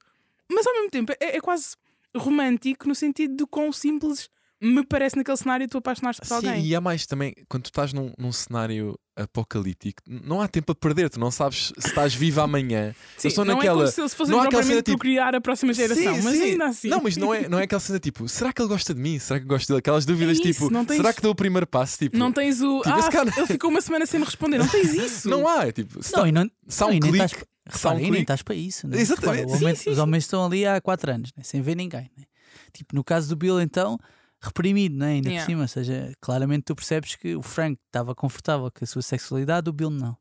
[0.50, 1.76] Mas ao mesmo tempo é, é quase
[2.14, 4.28] romântico no sentido de quão simples
[4.62, 6.64] me parece naquele cenário tu apaixonaste por Sim, alguém.
[6.66, 10.75] e há mais também, quando tu estás num, num cenário apocalíptico, não há tempo a
[10.75, 12.95] perder, tu não sabes se estás vivo amanhã.
[13.19, 13.81] Sim, eu estou não naquela.
[13.83, 16.37] é como se eles fossem não propriamente cena, tipo, procriar a próxima geração, Sim, mas
[16.37, 16.42] sim.
[16.42, 16.88] ainda assim.
[16.88, 19.19] Não, mas não é, não é aquela cena tipo, será que ele gosta de mim?
[19.19, 19.78] Será que eu gosto dele?
[19.81, 21.99] Aquelas dúvidas É isso, tipo, não tens- será que dou o primeiro passo?
[21.99, 22.78] Tipo, Não tens o.
[22.83, 24.59] Tipo, ah, cara- ele ficou uma semana sem me responder.
[24.59, 25.28] Não tens isso.
[25.31, 27.95] não há, é tipo, se Não, não, se há não, um nem clique, estás, um
[27.97, 28.87] nem clique- estás para isso.
[28.88, 29.00] Né?
[29.00, 29.40] Exatamente.
[29.40, 30.02] Repara, o Sim, homem- sim, os sim.
[30.02, 31.42] homens estão ali há 4 anos, né?
[31.42, 32.11] sem ver ninguém.
[32.16, 32.25] né?
[32.73, 33.99] Tipo, no caso do Bill, então,
[34.42, 35.12] reprimido, né?
[35.12, 35.44] ainda Yeah.
[35.46, 35.62] por cima.
[35.62, 39.72] Ou seja, claramente tu percebes que o Frank estava confortável com a sua sexualidade, o
[39.72, 40.16] Bill não.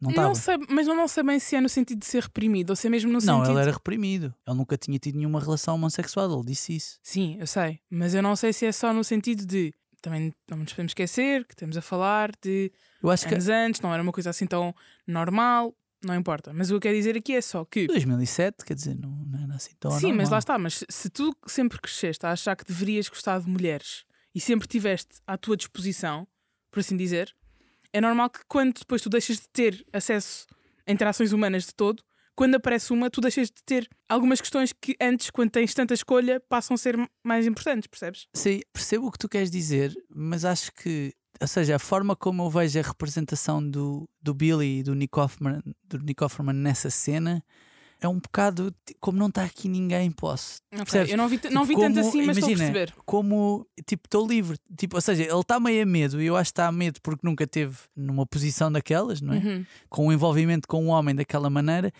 [0.00, 0.28] Não estava.
[0.28, 2.86] Não mas eu não sei bem se é no sentido de ser reprimido ou se
[2.86, 3.50] é mesmo no Não, sentido.
[3.50, 4.32] ele era reprimido.
[4.46, 6.98] Ele nunca tinha tido nenhuma relação homossexual, ele disse isso.
[7.02, 7.80] Sim, eu sei.
[7.90, 9.74] Mas eu não sei se é só no sentido de.
[10.00, 12.70] Também não nos podemos esquecer que estamos a falar de
[13.02, 14.72] Eu acho que anos antes, não era uma coisa assim tão
[15.04, 15.74] normal,
[16.04, 16.52] não importa.
[16.52, 17.86] Mas o que eu quero dizer aqui é só que.
[17.86, 20.58] 2007, quer dizer, não, não era assim tão Sim, mas lá está.
[20.58, 24.68] Mas se- se tu sempre cresceste a achar que deverias gostar de mulheres e sempre
[24.68, 26.26] tiveste à tua disposição,
[26.70, 27.34] por assim dizer,
[27.92, 30.46] é normal que quando depois tu deixas de ter acesso
[30.86, 32.02] a interações humanas de todo,
[32.36, 36.38] quando aparece uma, tu deixas de ter algumas questões que antes, quando tens tanta escolha,
[36.48, 38.28] passam a ser mais importantes, percebes?
[38.32, 42.42] Sim, percebo o que tu queres dizer, mas acho que, ou seja, a forma como
[42.44, 46.90] eu vejo a representação do, do Billy e do Nick Offerman, do Nick Offerman nessa
[46.90, 47.42] cena
[48.00, 50.60] é um bocado como não está aqui ninguém, posso.
[50.70, 51.10] Percebes?
[51.10, 52.94] Eu não vi, não vi Tipo, tanto como- assim, mas estou a perceber.
[53.04, 54.56] Como, tipo, estou livre.
[54.76, 57.00] Tipo, ou seja, ele está meio a medo e eu acho que está a medo
[57.02, 59.38] porque nunca teve numa posição daquelas, não é?
[59.38, 59.66] Uhum.
[59.88, 61.90] Com o envolvimento com um homem daquela maneira.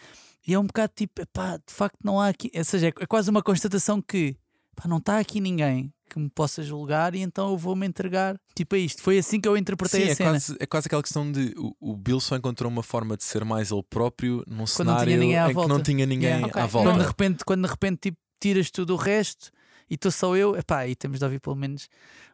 [0.47, 2.49] E é um bocado tipo, pá, de facto não há aqui.
[2.55, 4.37] Ou seja, é quase uma constatação que
[4.77, 8.37] pá, não está aqui ninguém que me possa julgar e então eu vou-me entregar.
[8.55, 9.03] Tipo, a isto.
[9.03, 10.31] Foi assim que eu interpretei Sim, a é cena.
[10.31, 13.45] quase, é quase aquela questão de o, o Bill só encontrou uma forma de ser
[13.45, 15.69] mais ele próprio num não cenário em que volta.
[15.73, 16.47] não tinha ninguém Yeah.
[16.49, 16.61] Ok.
[16.63, 16.89] à volta.
[16.91, 19.51] Quando de repente, quando de repente tipo, tiras tudo o resto
[19.91, 21.89] e estou só eu, epá, e temos de ouvir pelo menos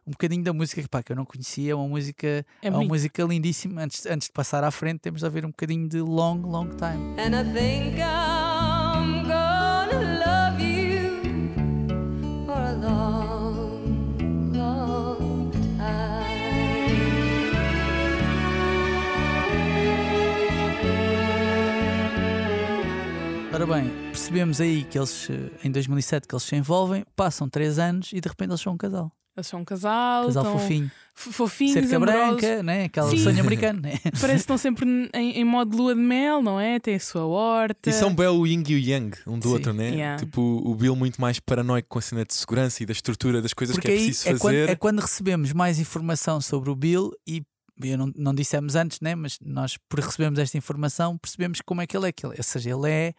[0.05, 2.27] um bocadinho da música epá, que eu não conhecia, é uma música,
[2.61, 3.81] É é uma música lindíssima.
[3.83, 7.15] Antes, antes de passar à frente, temos de ouvir um bocadinho de Long, Long Time.
[7.19, 8.44] And I think I'm
[23.55, 27.79] Ora bem, percebemos aí que eles, eh, em 2007, que eles se envolvem, passam 3
[27.79, 29.09] anos e de repente eles são um casal.
[29.33, 30.91] Eles são um casal, Casal estão fofinho.
[31.15, 32.41] f- fofinhos, Cerca amorosos.
[32.41, 32.83] branca, né?
[32.85, 33.17] aquele Sim.
[33.19, 33.79] sonho americano.
[33.81, 33.97] Né?
[34.19, 36.79] Parece que estão sempre em, em modo lua de mel, não é?
[36.81, 37.89] Tem a sua horta.
[37.89, 39.53] E são bem o yin e o yang, um do Sim.
[39.53, 39.89] outro, né?
[39.89, 40.17] Yeah.
[40.19, 43.53] Tipo, o Bill muito mais paranoico com a cena de segurança e da estrutura das
[43.53, 44.69] coisas Porque que é aí preciso é quando, fazer.
[44.69, 47.41] é quando recebemos mais informação sobre o Bill e
[47.81, 49.15] eu não, não dissemos antes, né?
[49.15, 52.11] mas nós, por recebermos esta informação, percebemos como é que ele é.
[52.11, 53.13] Que ele, ou seja, ele é,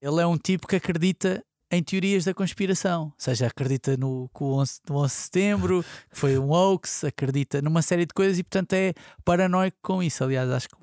[0.00, 3.04] ele é um tipo que acredita em teorias da conspiração.
[3.04, 7.04] Ou seja, acredita no, que o 11, no 11 de setembro, que foi um hoax,
[7.04, 10.22] acredita numa série de coisas e, portanto, é paranoico com isso.
[10.22, 10.76] Aliás, acho que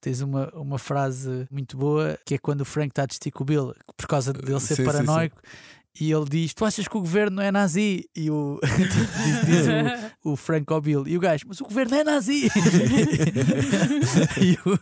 [0.00, 3.44] tens uma, uma frase muito boa que é quando o Frank está a discutir com
[3.44, 5.50] o Bill, por causa dele ser Sim, sim, sim.
[5.98, 8.08] E ele diz: Tu achas que o governo é nazi?
[8.14, 9.66] E o, diz, diz
[10.24, 11.06] o, o Frank ao Bill.
[11.06, 12.50] E o gajo: Mas o governo é nazi!
[14.40, 14.78] e, o,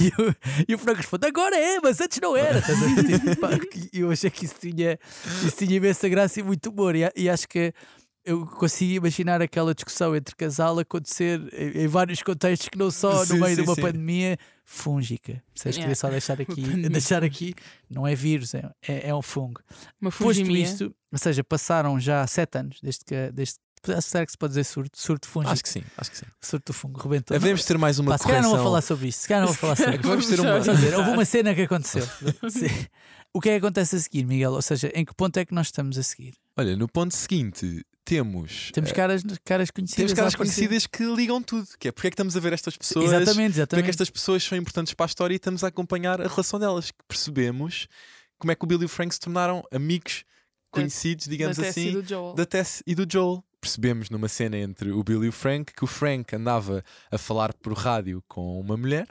[0.00, 0.36] e, o,
[0.68, 2.60] e o Frank responde: Agora é, mas antes não era.
[2.60, 3.46] Tipo,
[3.92, 4.98] eu achei que isso tinha,
[5.44, 6.94] isso tinha imensa graça e muito humor.
[6.94, 7.72] E, e acho que
[8.24, 13.24] eu consigo imaginar aquela discussão entre casal acontecer em, em vários contextos que não só
[13.24, 13.80] Sim, no meio sim, de uma sim.
[13.82, 15.42] pandemia fúngica.
[15.54, 15.80] Vocês Yeah.
[15.82, 17.54] queria só deixar aqui, deixar aqui,
[17.88, 19.60] não é vírus, é, é, é um fungo.
[20.00, 20.62] Uma Posto fugimia.
[20.64, 23.14] isto, ou seja, passaram já sete anos desde que.
[23.32, 23.54] Desde,
[24.02, 25.00] será que se pode dizer surto?
[25.00, 25.52] Surto fúngico.
[25.52, 26.26] Acho que sim, acho que sim.
[26.40, 27.38] Surto do fungo, rebentou.
[27.38, 28.64] Devemos ter mais uma Pá, se calhar não correção.
[28.64, 29.20] vou falar sobre isto.
[29.22, 30.06] Se calhar não vou falar sobre isto.
[30.08, 30.60] Vamos ter uma.
[30.60, 32.06] Dizer, houve uma cena que aconteceu.
[32.50, 32.86] Sim.
[33.32, 34.52] O que é que acontece a seguir, Miguel?
[34.52, 36.34] Ou seja, em que ponto é que nós estamos a seguir?
[36.56, 38.70] Olha, no ponto seguinte, temos.
[38.72, 39.96] Temos eh, caras, caras conhecidas.
[39.96, 41.66] temos caras conhecidas que ligam tudo.
[41.78, 43.06] Que é porque é que estamos a ver estas pessoas.
[43.06, 43.84] Exatamente, Porque é exatamente.
[43.84, 46.90] que estas pessoas são importantes para a história e estamos a acompanhar a relação delas.
[46.90, 47.86] Que percebemos
[48.38, 50.24] como é que o Bill e o Frank se tornaram amigos,
[50.70, 52.34] conhecidos, digamos da Tess assim, e do Joel.
[52.34, 53.44] da Tess e do Joel.
[53.60, 57.52] Percebemos numa cena entre o Bill e o Frank que o Frank andava a falar
[57.52, 59.06] por rádio com uma mulher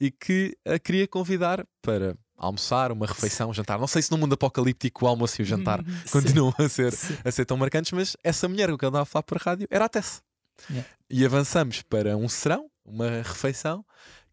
[0.00, 3.78] e que a queria convidar para almoçar, uma refeição, um jantar.
[3.78, 6.10] Não sei se no mundo apocalíptico o almoço e o jantar Sim.
[6.10, 7.16] continuam a ser, Sim.
[7.22, 9.84] a ser tão marcantes, mas essa mulher que ele andava a falar por rádio era
[9.84, 10.22] a Tess.
[10.70, 10.88] Yeah.
[11.08, 13.84] E avançamos para um serão, uma refeição,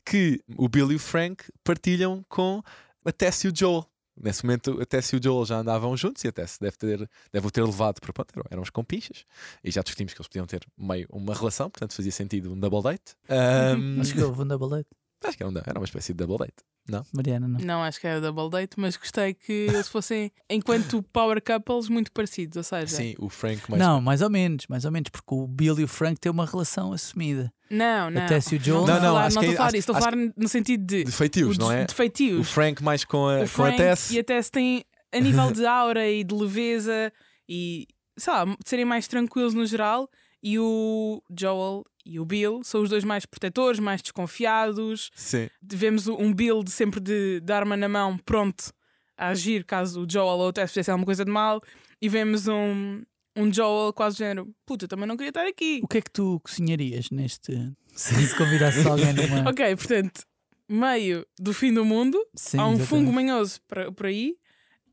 [0.06, 2.64] que o Bill e o Frank partilham com
[3.06, 3.86] a Tess e o Joel.
[4.20, 7.10] Nesse momento, a Tess e o Joel já andavam juntos e a Tess deve, ter,
[7.32, 9.26] deve o ter levado para pronto, eram, uns compinchas.
[9.64, 12.82] E já discutimos que eles podiam ter meio uma relação, portanto fazia sentido um double
[12.82, 13.16] date.
[13.30, 14.90] Ahm, Acho que houve um double date.
[15.24, 16.64] Acho que era, um- era uma espécie de double date.
[17.14, 17.60] Mariana, não.
[17.60, 22.10] Não, acho que era double date, mas gostei que eles fossem, enquanto power couples, muito
[22.14, 22.56] parecidos.
[22.56, 23.84] Ou seja, Sim, o Frank mais.
[23.84, 26.46] Não, mais ou menos, mais ou menos, porque o Bill e o Frank têm uma
[26.46, 27.52] relação assumida.
[27.70, 28.22] não, não.
[28.22, 28.86] A Tess e o Joel.
[28.88, 30.86] Não, Não, estou a não, não estou a falar disso, estou a falar no sentido
[30.86, 31.84] de, De feitios, não é?
[31.84, 32.40] de feitios.
[32.40, 34.12] O Frank mais com a, o com a Frank Tess.
[34.12, 37.12] e a Tess têm, a nível de aura e de leveza
[37.50, 37.86] e,
[38.18, 40.10] sei lá, de serem mais tranquilos no geral.
[40.50, 45.12] E o Joel e o Bill são os dois mais protetores, mais desconfiados.
[45.14, 45.50] Sim.
[45.62, 48.72] Vemos um Bill de sempre de, de arma na mão, pronto
[49.18, 51.62] a agir caso o Joel ou o Tess fizessem alguma coisa de mal.
[52.02, 53.04] E vemos um,
[53.36, 55.82] um Joel quase género: Puta, eu também não queria estar aqui.
[55.84, 57.52] O que é que tu cozinharias neste.
[57.94, 59.50] Se convidasses alguém numa.
[59.52, 60.22] Ok, portanto,
[60.70, 62.88] meio do fim do mundo, Sim, há um exatamente.
[62.88, 64.38] fungo manhoso por, por aí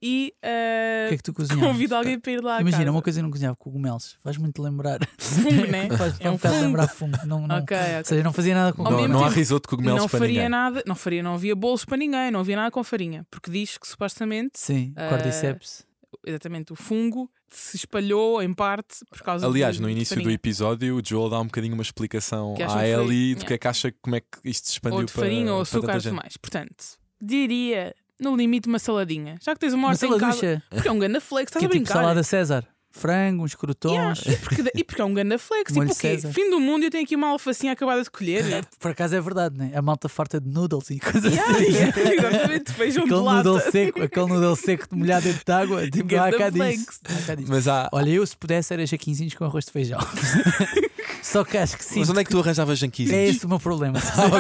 [0.07, 1.23] e uh, O que é que
[1.61, 2.61] convido alguém para ir lá.
[2.61, 2.91] Imagina, casa.
[2.91, 4.19] uma coisa que eu não cozinhava cogumelos.
[4.23, 4.99] Faz muito lembrar.
[5.17, 5.89] Fungo, né?
[5.97, 7.17] Faz É um um bocado lembrar fungo.
[7.25, 8.05] Não, não, Ok, Ou ok.
[8.05, 10.35] seja, não fazia nada com Ao Não, não há risoto de cogumelos Não para faria
[10.35, 10.49] ninguém.
[10.51, 13.79] nada, não faria, não havia bolos para ninguém, não havia nada com farinha, porque diz
[13.79, 15.87] que supostamente, Sim, Eh, cordyceps.
[16.27, 20.97] exatamente, o fungo se espalhou em parte por causa Aliás, de, no início do episódio,
[20.97, 24.17] o Joel dá um bocadinho uma explicação à Ellie do que é que acha como
[24.17, 26.37] é que isto se expandiu ou de para, farinha ou para açúcar tanta e mais.
[26.37, 26.85] Portanto,
[27.23, 29.37] diria no limite uma saladinha.
[29.41, 31.67] Já que tens uma Uma horta em casa, porque é um ganda flex, estás Que
[31.67, 31.95] a é tipo brincar.
[32.01, 32.67] salada César.
[32.97, 34.23] Frango, uns Yeah, crotons.
[34.25, 36.33] e, porque, e porque é um ganda flex, Molho tipo.
[36.33, 38.45] Fim do mundo e eu tenho aqui uma alfacinha acabada de colher.
[38.79, 39.73] Por acaso é verdade, né?
[39.75, 41.73] A malta farta de noodles e coisas Yeah, assim.
[41.73, 43.71] yeah, exatamente, feijão de Aquele noodle lata.
[43.73, 45.91] seco, aquele noodle seco de molhado dentro de água.
[45.91, 46.65] Tipo, não há Ganda cá disso.
[46.65, 47.01] flex.
[47.11, 47.51] Não há cá disso.
[47.51, 49.99] Mas, há, Olha, eu se pudesse era jaquinzinhos com arroz de feijão.
[51.21, 51.99] Só que acho que sim.
[51.99, 53.19] mas onde é que tu arranjavas janquizinhos?
[53.19, 53.99] É esse o meu problema.
[54.01, 54.37] sabe?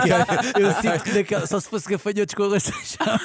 [0.60, 3.18] Eu sinto que daquela, só se fosse gafanhotos com arroz de feijão.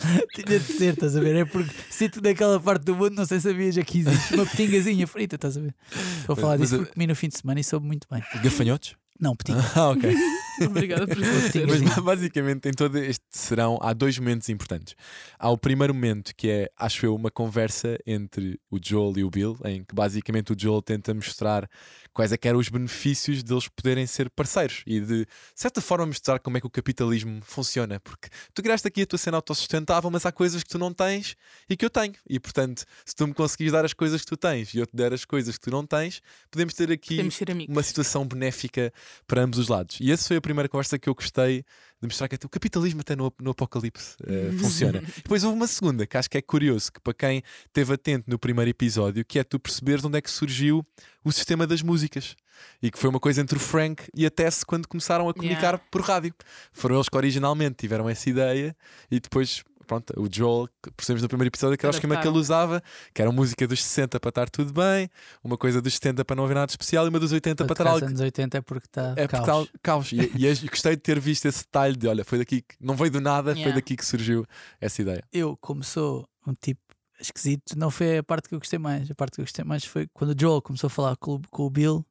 [0.34, 1.36] Tinha de ser, estás a ver?
[1.36, 5.06] É porque sinto que naquela parte do mundo não sei se havia jaquinzinhos, uma petingazinha
[5.06, 5.74] frita, estás a ver?
[6.20, 8.06] Estou a falar Mas disso eu- porque comi no fim de semana e soube muito
[8.10, 8.22] bem.
[8.42, 8.94] Gafanhotos?
[9.20, 9.60] Não, petinga.
[9.76, 10.14] Ah, ok.
[10.66, 11.66] Obrigada por esclarecer.
[11.66, 14.94] Mas basicamente em todo este serão há dois momentos importantes.
[15.38, 19.30] Há o primeiro momento que é, acho eu, uma conversa entre o Joel e o
[19.30, 21.68] Bill, em que basicamente o Joel tenta mostrar
[22.12, 26.38] quais é que eram os benefícios deles poderem ser parceiros e de, certa forma mostrar
[26.38, 28.00] como é que o capitalismo funciona.
[28.00, 31.36] Porque tu criaste aqui a tua cena autossustentável, mas há coisas que tu não tens
[31.68, 32.14] e que eu tenho.
[32.28, 34.96] E portanto, se tu me conseguires dar as coisas que tu tens e eu te
[34.96, 36.20] der as coisas que tu não tens,
[36.50, 38.92] podemos ter aqui Podemos uma situação benéfica
[39.26, 39.98] para ambos os lados.
[40.00, 41.64] E essa foi a primeira conversa que eu gostei
[42.00, 45.02] de mostrar que o capitalismo até no, no apocalipse eh, funciona.
[45.16, 48.38] Depois houve uma segunda que acho que é curioso, que para quem esteve atento no
[48.38, 50.84] primeiro episódio, que é tu perceberes de onde é que surgiu
[51.22, 52.34] o sistema das músicas.
[52.82, 55.60] E que foi uma coisa entre o Frank e a Tess quando começaram a comunicar
[55.60, 55.84] Yeah.
[55.90, 56.34] por rádio.
[56.72, 58.76] Foram eles que originalmente tiveram essa ideia
[59.10, 59.62] e depois.
[59.90, 62.80] Pronto, o Joel, percebemos no primeiro episódio que era o esquema que ele usava,
[63.12, 65.10] que era música dos 60 para estar tudo bem,
[65.42, 67.88] uma coisa dos 70 para não haver nada especial e uma dos 80 para estar
[67.88, 69.44] algo anos 80 é porque está é caos.
[69.44, 70.12] porque tal caos.
[70.12, 72.94] E, e eu gostei de ter visto esse detalhe de olha, foi daqui que não
[72.94, 73.74] veio do nada, foi Yeah.
[73.74, 74.46] daqui que surgiu
[74.80, 75.24] essa ideia.
[75.32, 76.80] Eu, como sou um tipo
[77.18, 79.10] esquisito, não foi a parte que eu gostei mais.
[79.10, 81.42] A parte que eu gostei mais foi quando o Joel começou a falar com, o-
[81.50, 82.06] com o Bill,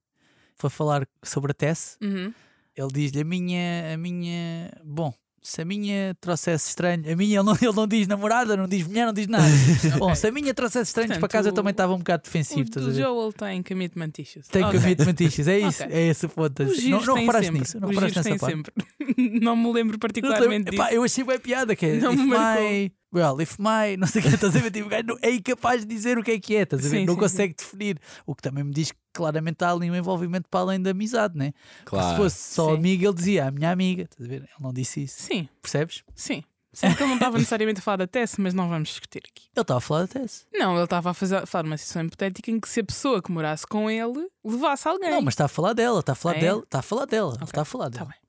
[0.57, 1.97] foi falar sobre a Tess.
[2.01, 2.33] Uhum.
[2.75, 4.69] Ele diz-lhe: a minha, a minha.
[4.83, 8.67] Bom, se a minha trouxesse estranho, a minha, ele não, ele não diz namorada, não
[8.67, 9.45] diz mulher, não diz nada.
[9.97, 12.69] Bom, se a minha trouxesse estranhos Portanto, para casa, eu também estava um bocado defensivo.
[12.75, 12.93] O, o?
[12.93, 14.47] Joel tem commitment issues.
[14.47, 14.79] Tem Ok.
[14.79, 15.95] commitment issues, é isso, Ok.
[15.95, 16.63] é esse o ponto.
[16.63, 17.59] Não, não reparaste sempre.
[17.61, 18.55] nisso, não reparaste nessa parte.
[18.55, 18.73] sempre.
[19.41, 20.83] não me lembro Não te particularmente lembro- disso.
[20.83, 24.21] Epá, eu achei bem piada que é Não me my, well, if my, não sei
[24.21, 24.71] o que, estás a ver?
[24.71, 26.89] Tipo, o gajo não- é incapaz de dizer o que é que é, estás a
[26.89, 26.99] ver?
[26.99, 27.99] Sim, não sim, consegue definir.
[28.25, 31.37] O que também me diz que claramente há ali um envolvimento para além da amizade,
[31.37, 31.53] né?
[31.85, 32.77] Porque Se fosse só Sim.
[32.77, 34.41] amigo, ele dizia a minha amiga, estás a ver?
[34.41, 36.03] Ele não disse isso, Sim, percebes?
[36.15, 36.43] sim.
[36.71, 39.47] Sendo que ele não estava necessariamente a falar da Tess, mas não vamos discutir aqui.
[39.55, 40.45] Ele estava a falar da Tess.
[40.53, 42.83] Não, ele estava a fazer, a falar de uma situação hipotética em que se a
[42.83, 45.09] pessoa que morasse com ele levasse alguém.
[45.09, 46.39] Não, mas está a falar dela, está a falar É?
[46.41, 48.05] dela, está a falar dela, ele Ok, está a falar Tá dela.
[48.05, 48.28] tá bem.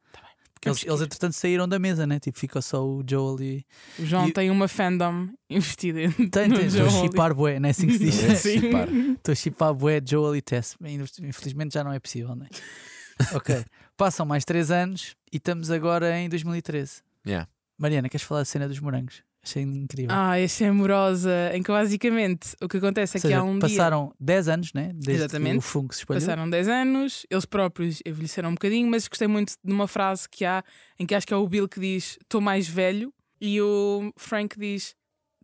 [0.61, 2.21] Porque eles, eles, entretanto, saíram da mesa, né?
[2.21, 3.65] Tipo, fica só o Joel e.
[3.99, 7.59] O João E- tem uma fandom investida em Tem, no tem, estou a chipar bué,
[7.59, 8.23] não é assim que se diz?
[8.23, 9.13] É.
[9.13, 10.77] Estou a chipar bué Joel e Tess.
[11.23, 12.47] Infelizmente já não é possível, né?
[13.33, 13.65] ok.
[13.97, 17.03] Passam mais 3 anos e estamos agora em 2013.
[17.27, 17.49] Yeah.
[17.79, 19.23] Mariana, queres falar da cena dos morangos?
[19.43, 20.11] Achei incrível.
[20.15, 23.53] Ah, esta é amorosa, em que basicamente o que acontece é seja, que há um
[23.59, 23.61] dia.
[23.69, 24.91] passaram 10 anos, né?
[24.95, 25.53] Desde Exatamente.
[25.53, 26.21] que o fungo se espalhou.
[26.21, 30.45] Passaram 10 anos, eles próprios envelheceram um bocadinho, mas gostei muito de uma frase que
[30.45, 30.63] há
[30.99, 34.59] em que acho que é o Bill que diz: Estou mais velho, E o Frank
[34.59, 34.95] diz: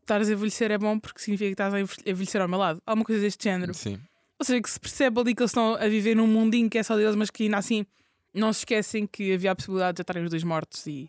[0.03, 2.83] Estares a envelhecer é bom porque significa que estás a envelhe- envelhecer ao meu lado.
[2.87, 3.73] Alguma coisa deste género.
[3.73, 3.99] Sim.
[4.39, 6.83] Ou seja, que se percebe ali que eles estão a viver num mundinho que é
[6.83, 7.87] só deles, mas que ainda assim
[8.35, 11.09] não se esquecem que havia a possibilidade de já estarem os dois mortos e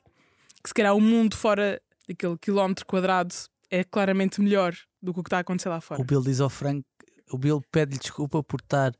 [0.63, 3.33] que se calhar o mundo fora daquele quilómetro quadrado
[3.69, 6.01] é claramente melhor do que o que está a acontecer lá fora.
[6.01, 6.83] O Bill diz ao Frank,
[7.31, 8.93] o Bill pede-lhe desculpa por estar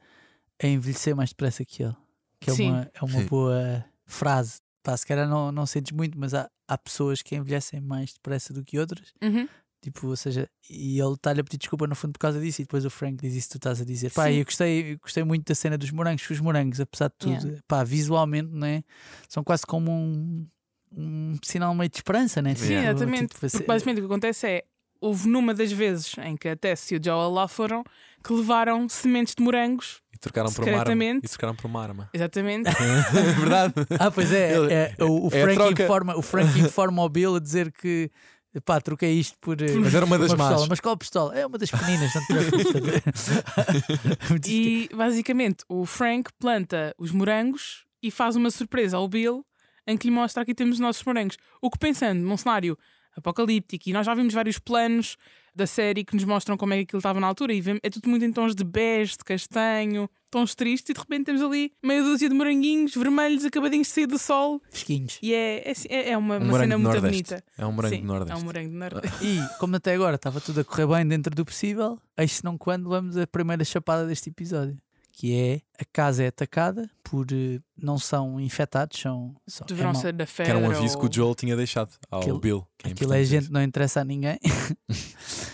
[0.62, 1.96] a envelhecer mais depressa que ele.
[2.40, 2.72] Que é Sim.
[2.72, 3.26] uma, é uma Sim.
[3.28, 4.60] boa frase.
[4.84, 8.54] Pá, se calhar não, não sentes muito, mas há, há pessoas que envelhecem mais depressa
[8.54, 9.14] do que outras.
[9.22, 9.48] Uhum.
[9.82, 12.66] Tipo, ou seja, e ele está-lhe a pedir desculpa no fundo por causa disso, e
[12.66, 14.12] depois o Frank diz isso que tu estás a dizer.
[14.12, 14.34] Pá, Sim.
[14.34, 17.48] eu gostei, eu gostei muito da cena dos morangos, que os morangos, apesar de tudo,
[17.48, 17.62] Yeah.
[17.68, 18.84] pá, visualmente, né,
[19.30, 20.48] são quase como um,
[20.96, 22.56] um sinal meio de esperança, né?
[22.56, 22.92] Sim, Yeah.
[22.92, 23.28] exatamente.
[23.34, 24.64] Tipo, você- basicamente o que acontece é
[25.00, 27.84] houve numa das vezes em que a Tess e o Joel lá foram
[28.24, 30.02] que levaram sementes de morangos.
[30.14, 31.04] E trocaram por uma arma.
[31.04, 32.10] E trocaram por uma arma.
[32.16, 32.68] Exatamente.
[32.70, 33.74] é verdade.
[34.00, 37.36] Ah, pois é, Ele- é, o, o é Frank informa, o Frank informa ao Bill
[37.36, 38.10] a dizer que
[38.66, 39.62] pá, troquei isto por.
[39.62, 40.50] eh, Mas era uma das pistola.
[40.62, 40.68] más.
[40.68, 41.38] Mas qual pistola?
[41.38, 42.34] É uma das pequeninas, não te.
[44.30, 49.46] Muito E basicamente o Frank planta os morangos e faz uma surpresa ao Bill
[49.88, 51.38] em que lhe mostra aqui temos os nossos morangos.
[51.62, 52.78] O que pensando num cenário
[53.16, 55.18] apocalíptico, e nós já vimos vários planos
[55.56, 58.08] da série que nos mostram como é que aquilo estava na altura, e é tudo
[58.08, 62.04] muito em tons de bege, de castanho, tons tristes, e de repente temos ali meia
[62.04, 65.18] dúzia de moranguinhos vermelhos acabadinhos de sair do sol, fresquinhos.
[65.20, 67.10] e é, é, é uma, Um uma cena muito Nordeste.
[67.34, 67.44] bonita.
[67.58, 68.34] É um morango Sim, do Nordeste.
[68.34, 69.26] É um morango do Nordeste.
[69.26, 72.88] E como até agora estava tudo a correr bem dentro do possível, eis não quando
[72.88, 74.78] vamos à primeira chapada deste episódio.
[75.12, 79.94] Que é a casa é atacada por eh, não são infectados, são, são é Deverão
[79.94, 80.50] mal- ser da Que fera.
[80.50, 81.02] era um aviso ou...
[81.02, 82.68] que o Joel tinha deixado ao Aquilo- Bill.
[82.78, 83.52] que é aquilo é gente dizer.
[83.52, 84.40] não interessa a ninguém.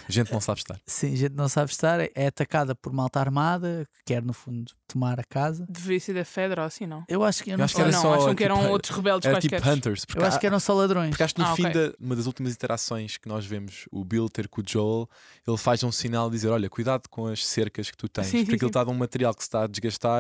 [0.10, 0.80] Gente não sabe estar.
[0.86, 5.18] Sim, gente não sabe estar, é atacada por malta armada que quer no fundo tomar
[5.20, 5.66] a casa.
[5.70, 7.04] Deveria ser da Fedra ou assim, não?
[7.08, 8.70] Eu acho que eu Eu não acho que era não, só, acham que eram tipo,
[8.70, 9.62] outros rebeldes Era quaisquer.
[9.62, 10.06] tipo Hunters.
[10.14, 11.10] Eu há- acho que eram só ladrões.
[11.12, 14.04] Porque acho que no Ah, fim de uma das últimas interações que nós vemos o
[14.04, 15.10] Bill ter com o Joel,
[15.48, 18.40] ele faz um sinal de dizer: Olha, cuidado com as cercas que tu tens, Sim,
[18.40, 18.72] sim, porque aquilo sim.
[18.72, 20.13] está de um material que se está a desgastar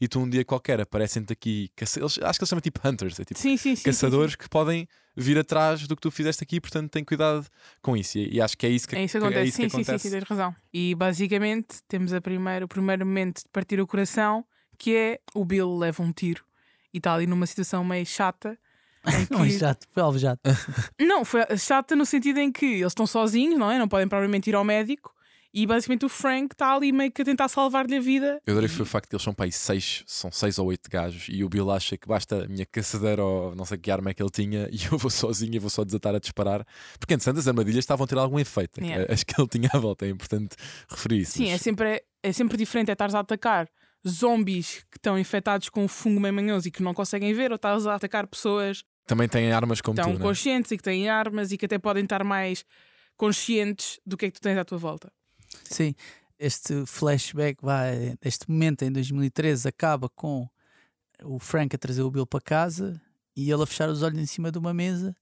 [0.00, 1.70] e tu um dia qualquer aparecem-te aqui.
[1.76, 3.82] caça- Eles, acho que eles chamam tipo Hunters, é tipo Sim, sim, sim.
[3.84, 4.86] caçadores que podem
[5.16, 7.46] vir atrás do que tu fizeste aqui, portanto tem cuidado
[7.82, 8.18] com isso.
[8.18, 9.48] E, e acho que é isso que, É isso que que- acontece.
[9.48, 10.08] isso que sim, sim, sim, acontece.
[10.08, 10.54] sim, tens razão.
[10.72, 14.44] E basicamente temos a primeira, o primeiro momento de partir o coração,
[14.78, 16.44] que é o Bill leva um tiro
[16.94, 18.58] e está ali numa situação meio chata.
[19.06, 20.40] em Não é que- chato, foi alvejado.
[21.00, 23.78] Não, foi chata no sentido em que eles estão sozinhos, não é?
[23.78, 25.14] Não podem provavelmente ir ao médico.
[25.52, 28.40] E basicamente o Frank está ali meio que a tentar salvar-lhe a vida.
[28.46, 30.88] Eu adorei foi o facto de eles são para aí seis, são seis ou oito
[30.88, 34.10] gajos e o Bill acha que basta a minha caçadeira ou não sei que arma
[34.10, 36.64] é que ele tinha e eu vou sozinho e vou só desatar a disparar.
[36.98, 38.80] Porque antes as armadilhas estavam a ter algum efeito.
[38.80, 39.12] Yeah.
[39.12, 40.54] As que ele tinha à volta, é importante
[40.88, 41.32] referir isso.
[41.32, 43.68] Sim, é mas- sempre, é sempre diferente é estares a atacar
[44.06, 47.86] zombies que estão infectados com fungo meio manhoso e que não conseguem ver, ou estás
[47.86, 50.28] a atacar pessoas Também têm armas como que estão tu, não é?
[50.28, 52.64] conscientes e que têm armas e que até podem estar mais
[53.16, 55.12] conscientes do que é que tu tens à tua volta.
[55.64, 55.94] Sim,
[56.38, 60.48] este flashback, vai, este momento em 2013 acaba com
[61.22, 63.00] o Frank a trazer o Bill para casa
[63.36, 65.14] e ele a fechar os olhos em cima de uma mesa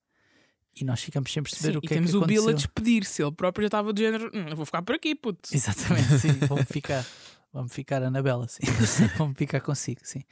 [0.80, 2.42] e nós ficamos sem perceber Sim, o que e é temos que o aconteceu.
[2.44, 3.22] Bill a despedir-se.
[3.22, 5.48] Ele próprio já estava do género: "Hum, eu vou ficar por aqui, puto.
[5.52, 7.04] Exatamente, sim, vamos ficar.
[7.52, 8.60] Vamos ficar Anabela, sim.
[9.18, 10.22] vamos ficar consigo, sim.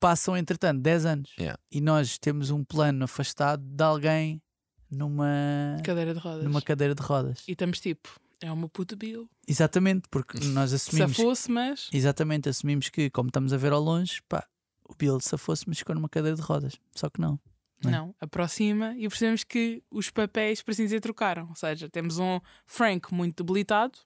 [0.00, 1.58] Passam, entretanto, 10 anos Yeah.
[1.70, 4.42] e nós temos um plano afastado de alguém
[4.90, 6.44] numa, Cadeira de rodas.
[6.44, 7.44] numa cadeira de rodas.
[7.46, 8.08] E estamos tipo:
[8.42, 9.28] é uma puta Bill.
[9.46, 11.16] Exatamente, porque nós Se assumimos.
[11.16, 11.88] fosse, mas.
[11.92, 14.46] Exatamente, assumimos que, como estamos a ver ao longe, pá,
[14.88, 16.74] o Bill se fosse, mas ficou numa cadeira de rodas.
[16.94, 17.38] Só que não.
[17.82, 17.92] Não é?
[17.92, 21.48] Não, aproxima e percebemos que os papéis, por assim dizer, trocaram.
[21.48, 23.98] Ou seja, temos um Frank muito debilitado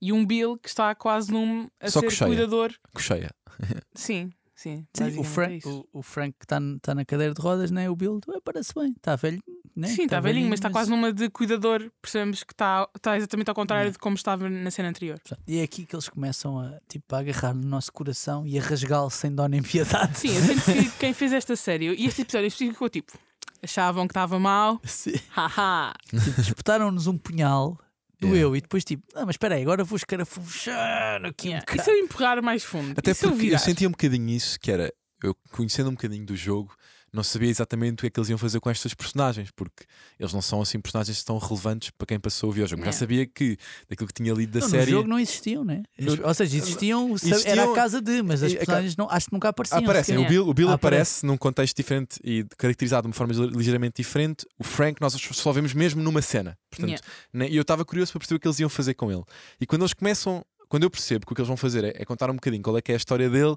[0.00, 2.28] e um Bill que está quase num a Só ser cocheia.
[2.28, 2.74] cuidador.
[2.92, 3.30] Cocheia.
[3.94, 4.86] Sim, sim.
[4.94, 5.86] Sim, o, é Frank, isso.
[5.92, 7.90] o, o Frank que está tá na cadeira de rodas, né?
[7.90, 9.42] o Bill, parece bem, está velho.
[9.74, 9.88] Né?
[9.88, 11.90] Sim, está velhinho, mas está quase numa de cuidador.
[12.00, 15.18] Percebemos que está, está exatamente ao contrário de como estava na cena anterior.
[15.46, 18.62] E é aqui que eles começam a, tipo, a agarrar no nosso coração e a
[18.62, 20.18] rasgá-lo sem dó nem piedade.
[20.18, 23.12] Sim, eu sinto que quem fez esta série e este episódio ficou tipo:
[23.62, 24.80] achavam que estava mal,
[25.30, 25.94] haha.
[26.10, 27.78] Tipo, espetaram-nos um punhal,
[28.22, 28.58] doeu, Yeah.
[28.58, 31.60] e depois tipo, não, mas espera aí, agora vou escarafunchar aqui um Yeah.
[31.66, 31.80] bocado.
[31.80, 32.92] E se eu empurrar mais fundo?
[32.98, 33.58] Até eu porque eu virar?
[33.58, 36.74] sentia um bocadinho isso, que era eu conhecendo um bocadinho do jogo,
[37.12, 39.84] não sabia exatamente o que é que eles iam fazer com estas personagens, porque
[40.18, 42.80] eles não são assim personagens tão relevantes para quem passou a ver o jogo.
[42.82, 42.98] Já Yeah.
[42.98, 44.90] sabia que daquilo que tinha lido da Não, série.
[44.92, 45.82] No jogo não existiam, né?
[45.98, 49.32] No- Ou seja, existiam, era Existiam- a casa de, mas as personagens não, acho que
[49.34, 49.80] nunca apareciam.
[49.82, 53.34] Aparecem, o Bill, o Bill Ah, aparece num contexto diferente e caracterizado de uma forma
[53.54, 54.46] ligeiramente diferente.
[54.58, 56.56] O Frank, nós só vemos mesmo numa cena.
[56.70, 57.06] Portanto, Yeah.
[57.32, 59.22] né, E eu estava curioso para perceber o que eles iam fazer com ele.
[59.60, 62.04] E quando eles começam, quando eu percebo que o que eles vão fazer é, é
[62.06, 63.54] contar um bocadinho qual é que é a história dele,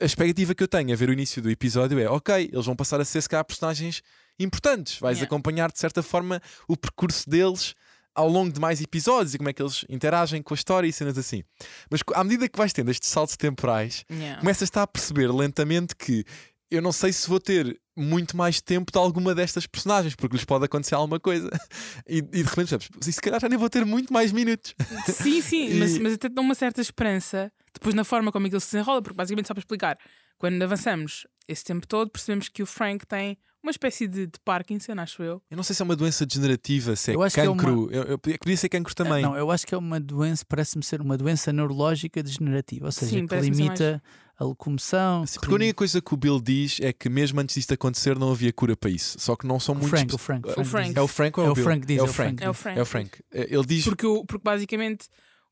[0.00, 2.76] a expectativa que eu tenho a ver o início do episódio é: ok, eles vão
[2.76, 4.02] passar a ser, se calhar, personagens
[4.38, 4.98] importantes.
[4.98, 5.26] Vais Yeah.
[5.26, 7.74] acompanhar, de certa forma, o percurso deles
[8.14, 10.92] ao longo de mais episódios e como é que eles interagem com a história e
[10.92, 11.44] cenas assim.
[11.90, 14.40] Mas à medida que vais tendo estes saltos temporais, Yeah.
[14.40, 16.24] começas a perceber lentamente que
[16.70, 20.44] eu não sei se vou ter muito mais tempo de alguma destas personagens, porque lhes
[20.44, 21.50] pode acontecer alguma coisa.
[22.08, 24.74] E, e de repente percebes, "E se calhar já nem vou ter muito mais minutos.
[25.06, 28.60] Sim, sim, E- mas, mas até dá uma certa esperança depois na forma como aquilo
[28.60, 29.96] se desenrola, porque basicamente só para explicar,
[30.38, 34.92] quando avançamos esse tempo todo, percebemos que o Frank tem uma espécie de, de Parkinson,
[34.98, 35.42] acho eu.
[35.50, 37.88] Eu não sei se é uma doença degenerativa, se é Eu acho que é cancro.
[37.92, 39.22] eu, eu- podia ser cancro também.
[39.22, 43.18] Não, eu acho que é uma doença, parece-me ser uma doença neurológica degenerativa, ou seja,
[43.18, 44.02] Sim, que limita
[44.40, 45.26] a locomoção.
[45.26, 47.74] Sim, que porque a única coisa que o Bill diz é que mesmo antes disto
[47.74, 49.20] acontecer não havia cura para isso.
[49.20, 50.00] Só que não são o muitos.
[50.00, 50.98] Frank, o Frank, O Frank Frank.
[50.98, 51.64] É o Frank ou é, É o o Bill?
[51.64, 52.42] Frank diz, é o é o Frank.
[52.44, 52.78] É o Frank.
[52.78, 53.10] É o Frank.
[53.30, 53.84] Ele diz.
[53.84, 55.08] Porque, porque basicamente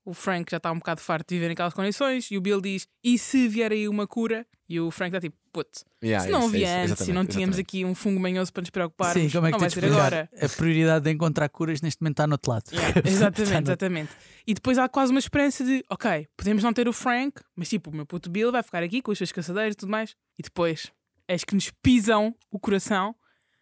[0.09, 2.87] o Frank já está um bocado farto de viver naquelas condições e o Bill diz:
[3.05, 4.47] e se vier aí uma cura?
[4.71, 7.25] E o Frank está tipo, puto, Yeah, se não isso, havia isso, antes e não
[7.25, 7.61] tínhamos exatamente.
[7.61, 10.29] aqui um fungo manhoso para nos preocupar, Sim, como é que não vai ser agora.
[10.43, 12.65] A prioridade de encontrar curas neste momento está no outro lado.
[12.71, 14.11] Yeah, exatamente, no- exatamente.
[14.47, 17.91] E depois há quase uma esperança de, ok, podemos não ter o Frank, mas tipo,
[17.91, 20.15] o meu puto Bill vai ficar aqui com os seus caçadeiros e tudo mais.
[20.39, 20.93] E depois,
[21.27, 23.15] eis que nos pisam o coração,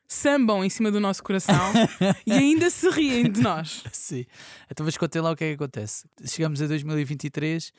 [0.08, 1.72] sambam em cima do nosso coração
[2.26, 3.82] e ainda se riem de nós.
[3.92, 4.24] Sim.
[4.70, 6.04] Então, mas contem lá o que é que acontece.
[6.24, 7.72] Chegamos a 2023,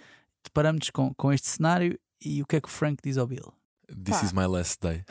[0.43, 3.53] deparamos com, com este cenário e o que é que o Frank diz ao Bill?
[3.87, 4.25] This Pá.
[4.25, 5.03] is my last day.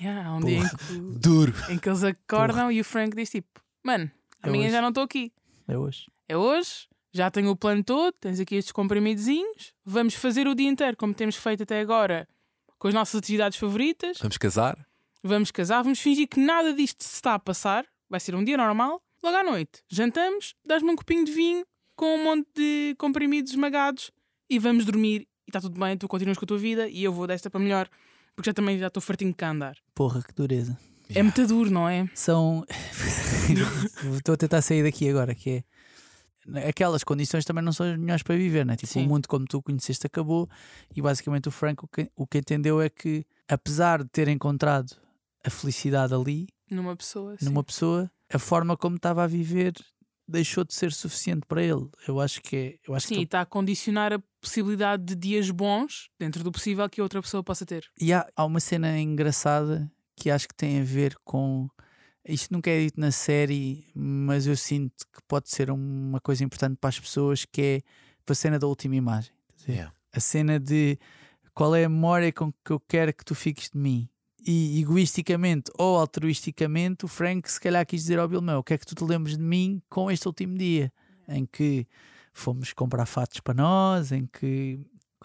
[0.00, 1.54] Yeah, há um dia em que, Duro.
[1.68, 4.10] em que eles acordam e o Frank diz tipo, mano,
[4.42, 4.72] É amanhã hoje.
[4.72, 5.32] já não estou aqui.
[5.68, 6.06] É hoje.
[6.28, 10.68] É hoje, já tenho o plano todo, tens aqui estes comprimidozinhos, vamos fazer o dia
[10.68, 12.26] inteiro como temos feito até agora
[12.78, 14.76] com as nossas atividades favoritas, Vamos casar?
[15.26, 18.56] Vamos casar, vamos fingir que nada disto se está a passar, vai ser um dia
[18.56, 23.52] normal, logo à noite, jantamos, dás-me um copinho de vinho com um monte de comprimidos
[23.52, 24.10] esmagados
[24.48, 27.12] e vamos dormir e está tudo bem, tu continuas com a tua vida e eu
[27.12, 27.88] vou desta para melhor,
[28.34, 29.76] porque já também já estou fartinho de cá andar.
[29.94, 30.76] Porra, que dureza.
[31.14, 32.08] É muito duro, não é?
[32.14, 32.66] São.
[34.16, 36.68] Estou a tentar sair daqui agora, que é.
[36.68, 38.76] Aquelas condições também não são as melhores para viver, né?
[38.76, 39.04] Tipo, Sim.
[39.04, 40.48] o mundo como tu conheceste acabou
[40.94, 44.96] e basicamente o Frank o que, o que entendeu é que, apesar de ter encontrado
[45.46, 47.36] a felicidade ali, Numa pessoa.
[47.38, 47.44] sim.
[47.46, 49.72] numa pessoa, a forma como estava a viver
[50.28, 51.88] deixou de ser suficiente para ele.
[52.08, 52.78] Eu acho que é.
[52.88, 56.88] Eu acho Sim, que está a condicionar a possibilidade de dias bons dentro do possível
[56.90, 57.84] que outra pessoa possa ter.
[58.00, 61.68] E há, há uma cena engraçada que acho que tem a ver com.
[62.28, 66.76] Isto nunca é dito na série, mas eu sinto que pode ser uma coisa importante
[66.80, 67.82] para as pessoas, que é
[68.28, 69.32] a cena da última imagem.
[69.48, 69.92] Quer dizer, Yeah.
[70.12, 70.98] A cena de
[71.54, 74.08] qual é a memória com que eu quero que tu fiques de mim.
[74.46, 78.78] E egoisticamente ou altruisticamente, o Frank se calhar quis dizer ao Bill o que é
[78.78, 80.92] que tu te lembras de mim com este último dia?
[81.28, 81.86] Em que
[82.32, 84.78] fomos comprar fatos para nós, em que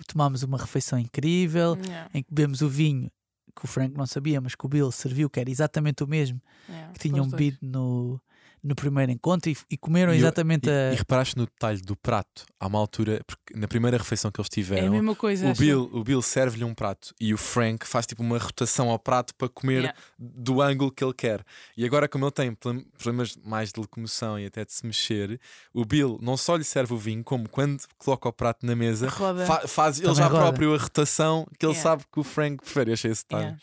[0.08, 3.12] tomámos uma refeição incrível, Yeah, em que bebemos o vinho
[3.56, 6.42] que o Frank não sabia, mas que o Bill serviu, que era exatamente o mesmo
[6.68, 8.20] yeah, que tinham bebido no,
[8.64, 10.94] no primeiro encontro e, e comeram E eu- exatamente E, a.
[10.94, 12.46] e reparaste no detalhe do prato.
[12.60, 15.48] Há uma altura, porque na primeira refeição que eles É a tiveram, mesma coisa.
[15.48, 15.60] o acho.
[15.60, 19.34] Bill, o Bill serve-lhe um prato e o Frank faz tipo uma rotação ao prato
[19.36, 19.98] para comer Yeah.
[20.20, 21.44] do ângulo que ele quer.
[21.76, 25.40] E agora, como ele tem problem- problemas mais de locomoção e até de se mexer,
[25.74, 29.10] o Bill não só lhe serve o vinho, como quando coloca o prato na mesa,
[29.10, 29.46] Roda.
[29.46, 30.40] fa- faz ele Também já roda.
[30.40, 31.82] próprio a rotação que ele Yeah.
[31.90, 32.92] sabe que o Frank prefere.
[32.92, 33.44] Eu achei esse detalhe.
[33.46, 33.62] Yeah.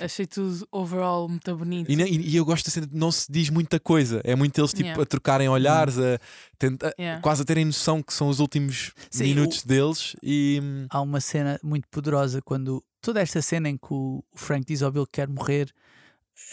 [0.00, 1.90] Achei tudo overall muito bonito.
[1.90, 4.20] E, não- e- e eu gosto assim, de não se diz muita coisa.
[4.24, 5.02] É muito eles tipo, Yeah.
[5.02, 6.18] a trocarem olhares, a,
[6.58, 7.22] tenta- Yeah.
[7.22, 10.16] quase a terem noção que são os últimos Sim, minutos deles.
[10.22, 12.82] E Há uma cena muito poderosa quando.
[13.00, 15.72] Toda esta cena em que o o Frank diz ao Bill que quer morrer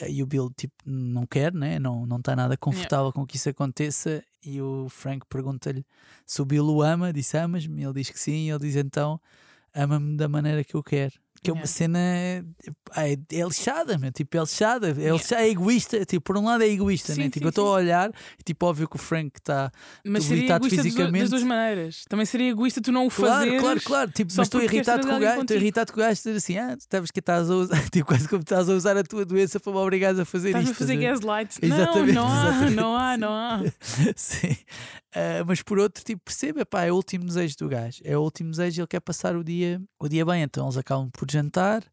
[0.02, 1.78] eh, e o Bill tipo não quer, né?
[1.80, 5.86] não não está nada confortável com que isso aconteça e o Frank pergunta-lhe
[6.26, 9.20] se o Bill o ama, disse amas-me, ele diz que sim, e ele diz então
[9.74, 11.14] ama-me da maneira que eu quero.
[11.48, 12.44] Que é uma cena é,
[13.32, 14.12] é lixada, meu.
[14.12, 17.26] tipo, é lixada, é, lixada, é egoísta, tipo, por um lado é egoísta, Sim, né?
[17.26, 17.86] sim, tipo, eu estou a sim.
[17.86, 19.72] olhar e tipo, óbvio que o Frank está
[20.06, 21.22] Mas seria debilitado egoísta dos do- fisicamente.
[21.22, 22.04] das duas maneiras.
[22.10, 23.62] Também seria egoísta tu não o Claro, fazeres.
[23.62, 24.12] claro, claro.
[24.12, 26.76] Tipo, mas estou irritado com o gajo, estou irritado com o gajo dizer assim, ah,
[26.78, 29.72] estavas que estás a usar, tipo, quase como estás a usar a tua doença para
[29.72, 30.78] me obrigares a fazer Estás a isto.
[30.80, 31.20] fazer estás a ver?
[31.28, 31.60] gaslight.
[31.62, 33.60] Exatamente, não, não há, não há, não há.
[34.16, 34.56] Sim.
[35.18, 38.00] Ah, mas por outro, tipo, perceba, pá, é o último desejo do gajo.
[38.04, 40.44] É o último desejo e ele quer passar o dia, o dia bem.
[40.44, 41.84] Então eles acabam por jantar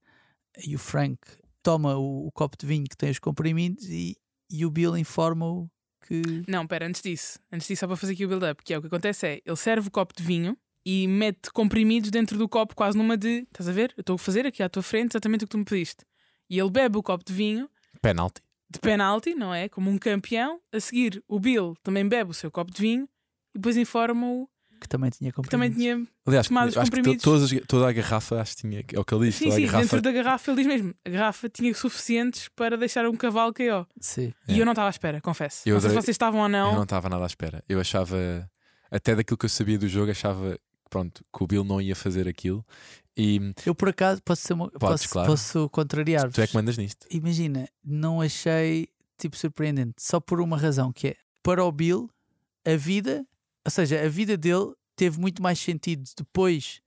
[0.63, 1.19] e o Frank
[1.63, 4.15] toma o, o copo de vinho que tem os comprimidos e,
[4.51, 5.71] e o Bill informa-o
[6.07, 6.45] que.
[6.47, 7.39] Não, pera, antes disso.
[7.51, 9.57] Antes disso, só para fazer aqui o build-up, que é o que acontece é, ele
[9.57, 10.55] serve o copo de vinho
[10.85, 13.47] e mete comprimidos dentro do copo, quase numa de.
[13.51, 13.95] Estás a ver?
[13.97, 16.05] Eu estou a fazer aqui à tua frente exatamente o que tu me pediste.
[16.51, 17.71] E ele bebe o copo de vinho
[18.03, 18.43] penalty.
[18.71, 19.67] de penalti, não é?
[19.67, 20.61] Como um campeão.
[20.71, 23.09] A seguir, o Bill também bebe o seu copo de vinho
[23.55, 24.49] e depois informa-o
[24.81, 26.07] que também tinha que também comprimidos.
[26.07, 26.15] tinha.
[26.27, 27.23] Aliás, acho que to- comprimidos.
[27.25, 28.85] todas as- toda a garrafa, acho que tinha.
[28.93, 29.37] É o que ele diz.
[29.37, 29.81] Sim, sim, garrafa.
[29.83, 33.87] dentro da garrafa ele diz mesmo: a garrafa tinha suficientes para deixar um cavalo KO.
[34.01, 34.35] Sim.
[34.49, 34.61] E É.
[34.61, 35.63] eu não estava à espera, confesso.
[35.67, 36.83] Eu não sei se vocês estavam ou Eu não não.
[36.83, 37.63] estava nada à espera.
[37.69, 38.17] Eu achava,
[38.91, 40.59] até daquilo que eu sabia do jogo, achava
[40.91, 42.65] pronto, que o Bill não ia fazer aquilo.
[43.17, 45.29] E Eu por acaso posso ser uma, Podes, posso, claro.
[45.31, 46.31] posso contrariar.
[46.31, 47.07] tu é que mandas nisto.
[47.11, 52.11] Imagina, não achei tipo surpreendente, só por uma razão que é para o Bill
[52.67, 53.25] a vida,
[53.65, 56.83] ou seja, a vida dele teve muito mais sentido depois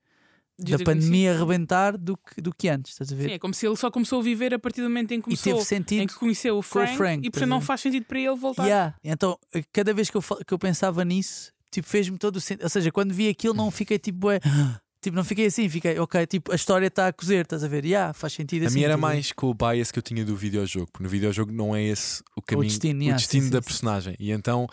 [0.60, 3.30] de da pandemia arrebentar do que, do que antes, estás a ver?
[3.30, 5.30] Sim, é como se ele só começou a viver a partir do momento em que
[5.32, 5.54] e começou.
[5.54, 6.02] teve sentido.
[6.02, 8.20] Em que conheceu o com o Frank, Frank, e portanto a não faz sentido para
[8.20, 8.66] ele voltar.
[8.66, 8.96] Yeah.
[9.04, 9.38] Então,
[9.72, 12.64] cada vez que eu, que eu pensava nisso, tipo, fez-me todo o sentido.
[12.64, 14.40] Ou seja, quando vi aquilo, não fiquei tipo, bué,
[15.00, 17.86] tipo, não fiquei assim, fiquei, ok, tipo, a história está a cozer, estás a ver?
[17.86, 18.80] Yeah, faz sentido a assim.
[18.80, 21.52] mim era a mais com o bias que eu tinha do videojogo, porque no videojogo
[21.52, 23.68] não é esse o caminho, destino, o yeah, destino sim, da sim, sim.
[23.68, 24.16] personagem.
[24.20, 24.68] E então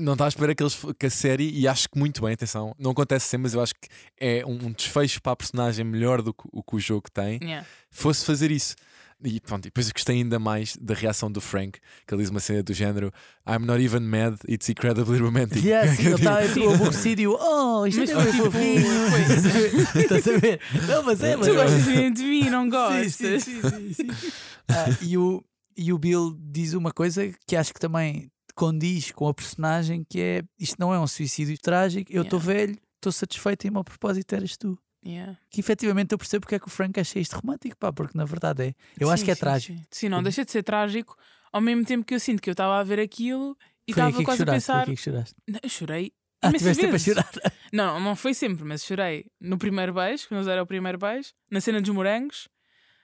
[0.00, 2.74] não está à espera que, eles, que a série, e acho que muito bem, atenção,
[2.78, 3.88] não acontece sempre, mas eu acho que
[4.18, 7.38] é um, um desfecho para a personagem melhor do que o que o jogo tem,
[7.42, 7.66] Yeah.
[7.90, 8.74] fosse fazer isso.
[9.22, 12.30] E pronto, e depois eu gostei ainda mais da reação do Frank, que ele diz
[12.30, 13.12] uma cena do género
[13.46, 15.60] I'm not even mad, it's incredibly romantic.
[15.60, 20.00] Sim, é ele está tipo, aborrecido e oh, isto Mas é foi tipo, fofinho.
[20.02, 20.60] Estás a ver?
[20.88, 21.56] Não, mas é, mas Tu é.
[21.56, 23.12] gostas de mim, não Sim, gostas?
[23.12, 24.32] sim, sim, sim, sim.
[24.68, 25.44] Ah, e, o,
[25.76, 28.30] e o Bill diz uma coisa que acho que também
[28.60, 32.52] condiz com a personagem, que é isto não é um suicídio trágico, eu estou Yeah.
[32.66, 34.78] velho, estou satisfeito e o meu propósito eras tu.
[35.02, 35.38] Yeah.
[35.50, 38.26] Que efetivamente eu percebo porque é que o Frank acha isto romântico, pá, porque na
[38.26, 38.74] verdade é.
[38.98, 39.78] Eu acho Sim, que é sim, trágico.
[39.78, 39.84] Sim.
[39.90, 41.16] Sim, não deixa de ser trágico,
[41.50, 43.56] ao mesmo tempo que eu sinto que eu estava a ver aquilo
[43.88, 44.82] e Foi estava que quase a choraste, foi pensar.
[44.82, 45.34] aqui que choraste.
[45.48, 46.12] Não, eu chorei.
[46.42, 47.30] Ah, tiveste a chorar.
[47.72, 51.30] Não, não foi sempre, mas chorei no primeiro beijo, quando eles deram o primeiro beijo,
[51.50, 52.48] na cena dos morangos,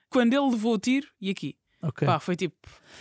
[0.09, 1.55] quando ele levou o tiro e aqui.
[1.81, 2.05] Ok.
[2.07, 2.55] Pá, foi tipo.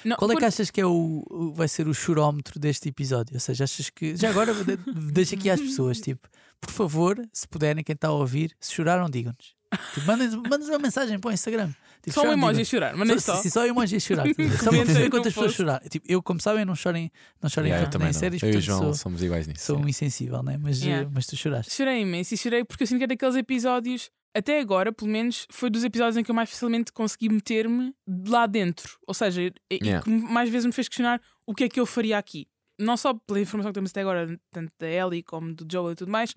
[0.05, 3.35] Não, Qual é que achas que é o, o- vai ser o chorómetro deste episódio?
[3.35, 4.14] Ou seja, achas que.
[4.16, 4.77] Já agora de-
[5.11, 6.29] deixa aqui às pessoas, tipo,
[6.61, 9.55] por favor, se puderem, quem está a ouvir, se choraram, digam-nos.
[9.95, 11.72] Tipo, mandem- Mandem-nos uma mensagem para o Instagram.
[12.07, 14.24] Tipo, Só um emoji a chorar, mas nem Só, sim, só emoji a chorar.
[14.62, 15.57] Só para perceber quantas pessoas post.
[15.57, 15.88] choraram.
[15.88, 17.11] Tipo, eu, como sabem, não chorem,
[17.42, 19.64] não chorem Yeah, yeah, nem séries, eu e João sou, somos iguais nisso.
[19.64, 19.90] sou um yeah.
[19.90, 20.57] insensível, né?
[20.61, 21.04] mas, Yeah.
[21.04, 21.72] eh, mas tu choraste.
[21.72, 25.46] Chorei imenso e chorei porque eu sinto que é daqueles episódios, até agora, pelo menos,
[25.50, 27.92] foi dos episódios em que eu mais facilmente consegui meter-me
[28.28, 28.98] lá dentro.
[29.04, 30.04] Ou seja, e, e Yeah.
[30.04, 32.46] que mais vezes me fez questionar o que é que eu faria aqui.
[32.78, 35.94] Não só pela informação que temos até agora, tanto da Ellie como do Joel e
[35.96, 36.32] tudo mais,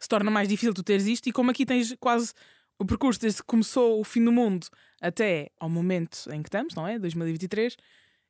[0.00, 2.32] se torna mais difícil tu teres isto, e como aqui tens quase
[2.78, 4.66] o percurso desde que começou o fim do mundo
[5.00, 6.98] até ao momento em que estamos, não é?
[6.98, 7.76] 2023,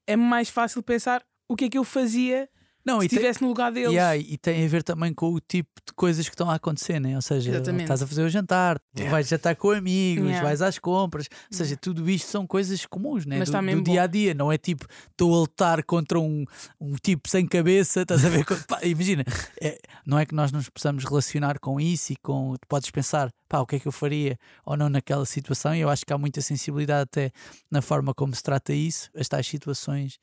[0.07, 2.49] é mais fácil pensar o que é que eu fazia
[2.85, 3.93] Não, se e estivesse no lugar deles.
[3.93, 6.99] Yeah, e tem a ver também com o tipo de coisas que estão a acontecer,
[7.01, 7.15] né?
[7.17, 7.83] ou seja, Exatamente.
[7.85, 9.11] estás a fazer o jantar, Yeah.
[9.11, 10.43] vais jantar com amigos, Yeah.
[10.47, 13.39] vais às compras, ou seja, tudo isto são coisas comuns né?
[13.39, 16.45] Mas do, do dia a dia, não é tipo estou a lutar contra um,
[16.81, 18.45] um tipo sem cabeça, estás a ver?
[18.69, 19.25] Pá, imagina,
[19.61, 23.31] é- não é que nós nos possamos relacionar com isso e com tu podes pensar,
[23.55, 24.37] pá, o que é que eu faria
[24.67, 27.31] ou não naquela situação, e eu acho que há muita sensibilidade até
[27.71, 30.19] na forma como se trata isso, as tais situações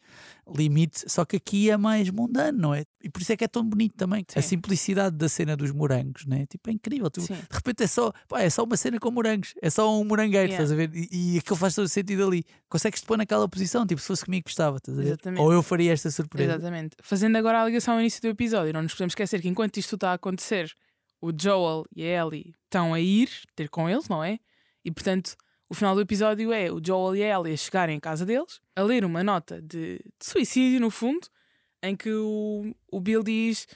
[0.53, 2.83] limite, só que aqui é mais mundano, não é?
[3.01, 4.25] E por isso é que é tão bonito também.
[4.35, 4.49] A Sim.
[4.49, 6.45] simplicidade da cena dos morangos, né?
[6.45, 7.09] Tipo, é incrível.
[7.09, 10.03] Tu, de repente é só, pá, é só uma cena com morangos, é só um
[10.03, 10.63] morangueiro, Yeah.
[10.63, 10.91] estás a ver?
[10.93, 12.43] E, e aquilo faz todo o sentido ali.
[12.67, 15.07] Consegues te pôr naquela posição, tipo, se fosse comigo gostava, estás a ver?
[15.07, 15.41] Exatamente.
[15.41, 16.53] Ou eu faria esta surpresa.
[16.53, 16.97] Exatamente.
[17.01, 19.95] Fazendo agora a ligação ao início do episódio, não nos podemos esquecer que enquanto isto
[19.95, 20.73] está a acontecer,
[21.21, 24.39] o Joel e a Ellie estão a ir ter com eles, não é?
[24.83, 25.35] E portanto,
[25.69, 28.59] o final do episódio é o Joel e a Ellie a chegarem à casa deles,
[28.75, 31.27] a ler uma nota de, de suicídio, no fundo,
[31.81, 33.67] em que o, o Bill diz: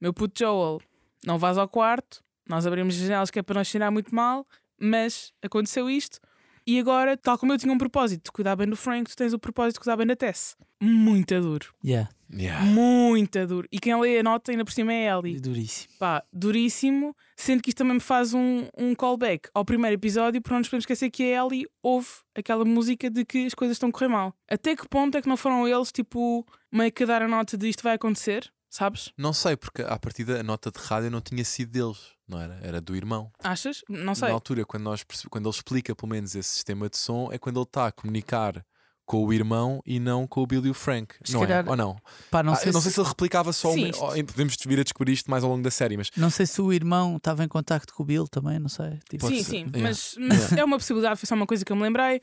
[0.00, 0.80] Meu puto Joel,
[1.24, 4.46] não vás ao quarto, nós abrimos as janelas que é para não cheirar muito mal,
[4.78, 6.20] mas aconteceu isto.
[6.66, 9.32] E agora, tal como eu tinha um propósito de cuidar bem do Frank, tu tens
[9.32, 10.56] o propósito de cuidar bem da Tess.
[10.80, 11.74] Muito duro.
[11.84, 12.64] Yeah, Yeah.
[12.64, 13.66] Muito duro.
[13.72, 15.40] E quem lê a nota ainda por cima é a Ellie.
[15.40, 15.92] duríssimo.
[15.98, 17.14] Pá, duríssimo.
[17.36, 20.68] Sendo que isto também me faz um, um callback ao primeiro episódio, porque não nos
[20.68, 24.08] podemos esquecer que a Ellie ouve aquela música de que as coisas estão a correr
[24.08, 24.34] mal.
[24.48, 27.56] Até que ponto é que não foram eles, tipo, meio que a dar a nota
[27.56, 28.50] de isto vai acontecer?
[28.68, 29.10] Sabes?
[29.18, 32.58] Não sei, porque à partida a nota de rádio não tinha sido deles, não era?
[32.62, 33.30] Era do irmão.
[33.42, 33.82] Achas?
[33.88, 34.28] Não sei.
[34.28, 37.56] Na altura, quando, nós, quando ele explica pelo menos esse sistema de som, é quando
[37.58, 38.64] ele está a comunicar
[39.04, 41.16] com o irmão e não com o Bill e o Frank.
[41.24, 41.68] Se não calhar- é?
[41.70, 41.96] Ou não?
[42.30, 44.78] Pá, não, Ah, sei não se, sei se ele replicava só Sim, isto- Podemos vir
[44.78, 47.42] a descobrir isto mais ao longo da série, mas não sei se o irmão estava
[47.42, 49.00] em contacto com o Bill também, não sei.
[49.10, 49.56] Tipo, sim, sim.
[49.74, 49.80] Yeah.
[49.80, 52.20] Mas, mas é uma possibilidade, foi só uma coisa que eu me lembrei.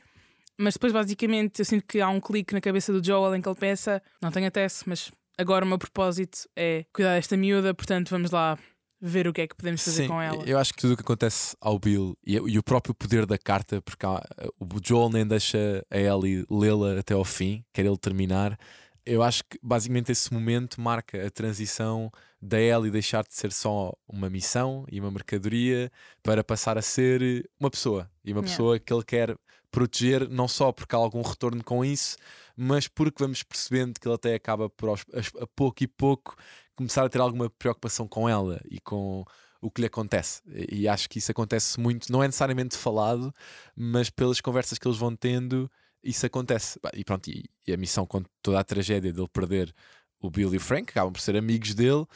[0.56, 3.48] Mas depois, basicamente, eu sinto que há um clique na cabeça do Joel em que
[3.48, 7.74] ele pensa: não tenho a Tess, mas agora o meu propósito é cuidar desta miúda,
[7.74, 8.58] portanto vamos lá
[9.00, 10.42] ver o que é que podemos fazer sim, com ela.
[10.44, 13.38] eu acho que tudo o que acontece ao Bill e, e o próprio poder da
[13.38, 14.22] carta, porque há-
[14.58, 18.58] o Joel nem deixa a Ellie lê-la até ao fim, quer ele terminar.
[19.06, 22.10] eu acho que basicamente esse momento marca a transição
[22.42, 25.90] da Ellie deixar de ser só uma missão e uma mercadoria
[26.22, 28.50] para passar a ser uma pessoa e uma Yeah.
[28.50, 29.36] pessoa que ele quer
[29.70, 32.16] proteger, não só porque há algum retorno com isso,
[32.56, 36.36] mas porque vamos percebendo que ele até acaba por aos- a, a pouco e pouco
[36.78, 39.24] começar a ter alguma preocupação com ela e com
[39.60, 40.40] o que lhe acontece.
[40.70, 43.34] E, acho que isso acontece muito, não é necessariamente falado,
[43.76, 45.70] mas pelas conversas que eles vão tendo,
[46.02, 46.78] isso acontece.
[46.94, 49.74] E pronto, e a missão com toda a tragédia dele perder
[50.20, 52.06] o Bill e o Frank, acabam por ser amigos dele.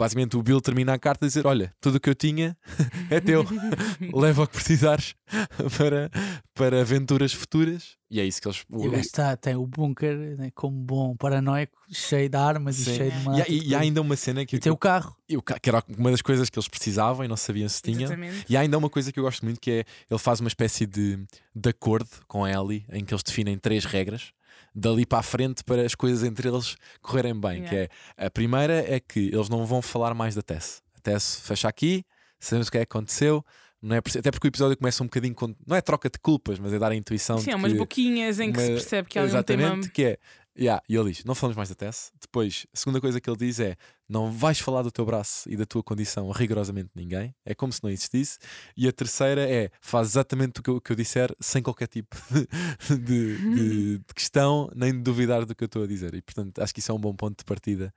[0.00, 2.56] Basicamente, o Bill termina a carta a dizer: Olha, tudo o que eu tinha
[3.10, 3.44] é teu,
[4.14, 5.14] leva o que precisares
[5.76, 6.10] para,
[6.54, 7.98] para aventuras futuras.
[8.10, 8.64] E é isso que eles.
[8.70, 12.84] E o gajo está, tem o bunker né, como bom paranoico, cheio de armas e
[12.84, 12.96] Sim.
[12.96, 13.50] cheio de E, mato.
[13.52, 15.14] e- e há ainda uma cena que, E tem o carro.
[15.28, 18.00] e ca- que era uma das coisas que eles precisavam e não sabiam se tinham.
[18.02, 18.46] Exatamente.
[18.48, 20.86] E há ainda uma coisa que eu gosto muito que é ele faz uma espécie
[20.86, 21.18] de,
[21.54, 24.32] de acordo com a Ellie em que eles definem três regras
[24.74, 27.64] dali para a frente para as coisas entre eles correrem bem.
[27.64, 30.82] Que é a primeira é que eles não vão falar mais da Tess.
[30.96, 32.04] A Tess fecha aqui,
[32.38, 33.44] sabemos o que é que aconteceu.
[33.82, 35.54] Não é, até porque o episódio começa um bocadinho com.
[35.66, 37.78] Não é troca de culpas, mas é dar a intuição Sim, de há umas que,
[37.78, 39.88] boquinhas em que se uma- percebe que há um Exatamente, tema.
[39.92, 40.18] que é.
[40.58, 42.12] Yeah, e ele diz: Não falamos mais da Tess.
[42.20, 43.76] Depois, a segunda coisa que ele diz é:
[44.10, 47.32] Não vais falar do teu braço e da tua condição a rigorosamente ninguém.
[47.46, 48.38] É como se não existisse.
[48.76, 52.16] E a terceira é: Faz exatamente o que eu, que eu disser, sem qualquer tipo
[52.88, 53.36] de, de-
[53.98, 56.12] de- questão, nem de duvidar do que eu estou a dizer.
[56.14, 57.94] E portanto, acho que isso é um bom ponto de partida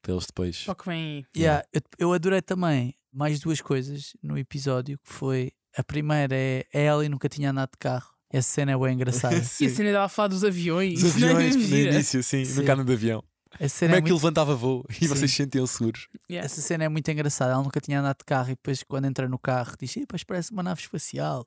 [0.00, 0.56] para eles depois.
[0.56, 1.24] Só que vem aí.
[1.42, 6.66] Yeah, eu, eu adorei também mais duas coisas no episódio, que foi a primeira é
[6.72, 8.10] a Ellie nunca tinha andado de carro.
[8.30, 9.34] Essa cena é bem engraçada.
[9.60, 11.02] E a cena dela a falar dos aviões.
[11.02, 11.64] Os aviões não é?
[11.66, 11.94] no Gira.
[11.94, 12.60] início, sim, Sim.
[12.60, 13.24] no cano de avião.
[13.66, 15.06] Cena Como é é que muito- levantava voo e Sim.
[15.08, 16.06] vocês se sentiam seguros?
[16.30, 16.44] Yeah.
[16.44, 17.52] Essa cena é muito engraçada.
[17.54, 20.22] Ela nunca tinha andado de carro e depois, quando entra no carro, diz: "Ih, Pois
[20.22, 21.46] parece uma nave espacial.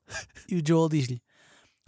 [0.50, 1.22] E o Joel diz-lhe: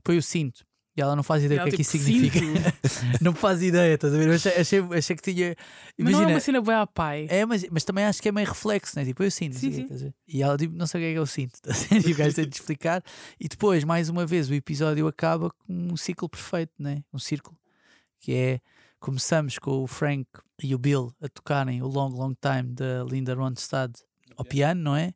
[0.03, 0.63] Põe o cinto.
[0.95, 2.39] E ela não faz ideia do que é que isso tipo, significa.
[2.87, 3.17] cinto.
[3.23, 4.27] não faz ideia, estás a ver?
[4.27, 5.55] Eu achei, achei, achei que tinha.
[5.97, 6.33] Mas não é Imagina.
[6.35, 7.25] uma cena boa a pai.
[7.31, 9.03] É, mas, mas também acho que é meio reflexo, né?
[9.03, 9.55] Tipo, eu sinto.
[9.57, 10.13] Sim, sim.
[10.27, 11.59] E ela tipo, não sei o que é que eu sinto.
[12.07, 13.03] E o gajo tem de explicar.
[13.39, 17.03] E depois, mais uma vez, o episódio acaba com um ciclo perfeito, né?
[17.11, 17.57] Um círculo.
[18.19, 18.61] Que é.
[19.03, 20.25] Começamos com o Frank
[20.63, 24.01] e o Bill a tocarem o Long Long Time da Linda Ronstadt
[24.37, 25.13] ao piano, não é?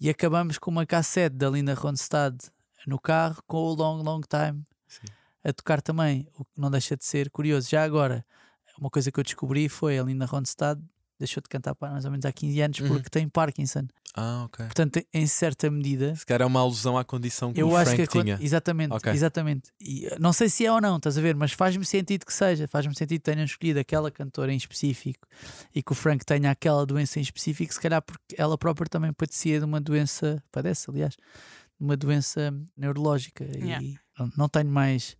[0.00, 2.50] E acabamos com uma cassete da Linda Ronstadt
[2.86, 5.04] no carro com o Long Long Time Sim.
[5.44, 7.68] a tocar também, o que não deixa de ser curioso.
[7.68, 8.24] Já agora,
[8.78, 10.80] uma coisa que eu descobri foi a Linda Ronstadt
[11.18, 12.88] deixou de cantar para mais ou menos há 15 anos Uhum.
[12.88, 13.86] porque tem Parkinson.
[14.14, 14.64] Ah, ok.
[14.64, 17.90] Portanto, em certa medida, Se calhar é uma alusão à condição que eu o acho
[17.90, 18.38] Frank que a con- tinha.
[18.40, 19.12] exatamente, Ok.
[19.12, 19.70] exatamente.
[19.80, 22.32] E uh, não sei se é ou não, estás a ver, mas faz-me sentido que
[22.32, 25.26] seja, faz-me sentido que tenham escolhido aquela cantora em específico
[25.74, 29.12] e que o Frank tenha aquela doença em específico, se calhar porque ela própria também
[29.12, 33.44] padecia de uma doença, padece, aliás, de uma doença neurológica.
[33.44, 33.84] Yeah.
[33.84, 33.98] E
[34.36, 35.14] não- tenho mais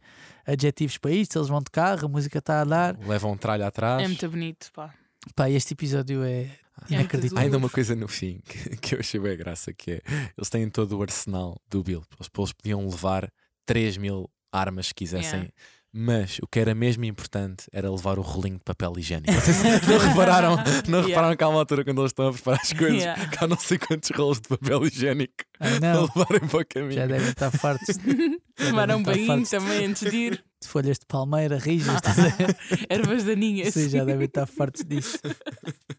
[0.46, 2.98] adjetivos para isto, eles vão de carro, a música está a dar.
[3.06, 4.02] Leva um tralho atrás.
[4.02, 4.94] É muito bonito, pá.
[5.34, 6.50] Pá, este episódio é
[6.90, 7.38] É inacreditável.
[7.38, 10.02] Há ainda uma coisa no fim que, que eu achei bem graça, que é
[10.36, 12.02] eles têm todo o arsenal do Bill.
[12.18, 13.32] Eles, eles podiam levar
[13.64, 15.40] 3 mil armas se quisessem.
[15.40, 15.52] Yeah.
[15.92, 19.32] Mas o que era mesmo importante era levar o rolinho de papel higiênico.
[19.88, 20.56] Não repararam,
[20.88, 21.08] não Yeah.
[21.08, 23.26] repararam que há uma altura quando eles estão a preparar as coisas Yeah.
[23.28, 26.66] que há não sei quantos rolos de papel higiênico Ah, a não, levarem para o
[26.66, 26.92] caminho.
[27.00, 30.44] já devem estar fartos de Tomar um banho também antes de ir.
[30.62, 32.00] de folhas de palmeira, rijas,
[32.36, 32.56] ver?
[32.90, 33.72] Ervas daninhas.
[33.74, 35.18] Sim, já devem estar fartos disso.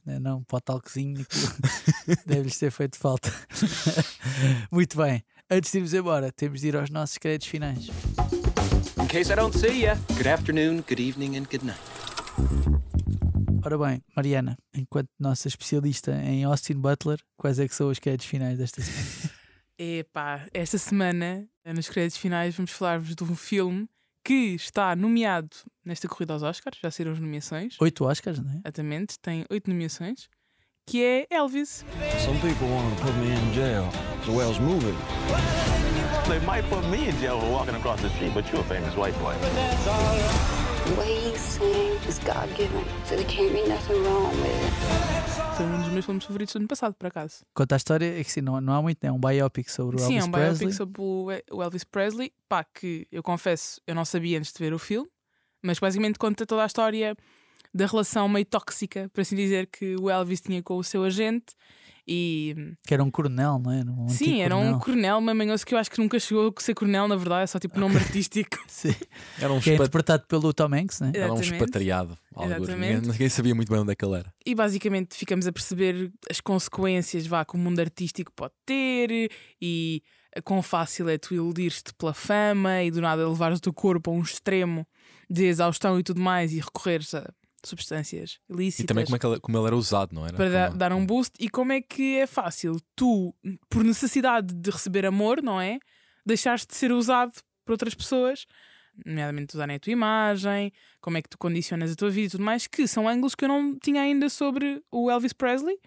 [0.06, 1.26] Não, não para o talcozinho
[2.26, 3.34] deve-lhes ter feito falta.
[4.72, 7.90] Muito bem, antes de irmos embora, temos de ir aos nossos créditos finais.
[9.00, 11.80] In case I don't see ya, good afternoon, good evening, and good night.
[13.64, 18.26] Ora bem, Mariana, enquanto nossa especialista em Austin Butler, quais é que são os créditos
[18.28, 19.36] finais desta semana?
[19.78, 23.88] Epá, esta semana, nos créditos finais, vamos falar-vos de um filme
[24.24, 25.50] que está nomeado
[25.86, 28.58] nesta corrida aos Oscars, já saíram as nomeações, Oito Oscars, não é?
[28.66, 30.28] exatamente, tem oito nomeações,
[30.86, 31.86] que é Elvis.
[32.26, 33.90] Some people want to put me in jail.
[34.26, 34.98] The well's moving.
[36.30, 38.94] They might put me in jail for walking across the street, but you're a famous
[38.96, 39.34] white boy.
[39.34, 45.56] The way he sings is God given, so there can't be nothing wrong with it.
[45.56, 47.46] Foi um dos meus filmes favoritos do ano passado, por acaso.
[47.54, 50.00] Conta a história, é que sim, não, não há muito, é um biopic sobre o
[50.00, 50.58] Sim, Elvis é um Presley.
[50.60, 52.34] biopic sobre o o Elvis Presley.
[52.48, 55.10] Pá, que eu confesso, eu não sabia antes de ver o filme,
[55.64, 57.16] mas basicamente conta toda a história
[57.74, 61.56] da relação meio tóxica, por assim dizer, que o Elvis tinha com o seu agente.
[62.08, 62.56] E
[62.86, 63.80] Que era um coronel, não é?
[63.82, 64.80] Era Um sim, era um coronel.
[64.80, 67.60] coronel mamanhoso que eu acho que nunca chegou a ser coronel, na verdade, é só
[67.60, 68.58] tipo nome artístico.
[68.68, 68.96] Sim.
[69.42, 71.12] Era um, Que é interpretado pelo Tom Hanks, né?
[71.14, 72.18] era um expatriado.
[72.40, 73.08] Exatamente.
[73.10, 74.34] Ninguém, sabia muito bem onde é que ele era.
[74.46, 79.30] E basicamente ficamos a perceber as consequências vá, que o mundo artístico pode ter
[79.62, 80.02] e
[80.46, 84.14] quão fácil é tu iludir-te pela fama e do nada levares o teu corpo a
[84.14, 84.88] um extremo
[85.30, 87.30] de exaustão e tudo mais e recorreres a
[87.68, 88.84] substâncias ilícitas.
[88.84, 90.36] E também como, é que ele, como ele era usado, não era?
[90.36, 93.34] para dar, dar um boost e como é que é fácil tu,
[93.70, 95.80] por necessidade de receber amor, não é?
[96.26, 97.32] Deixares de ser usado
[97.66, 98.46] por outras pessoas,
[99.06, 102.44] nomeadamente usarem a tua imagem, como é que tu condicionas a tua vida e tudo
[102.44, 105.78] mais, que são ângulos que eu não tinha ainda sobre o Elvis Presley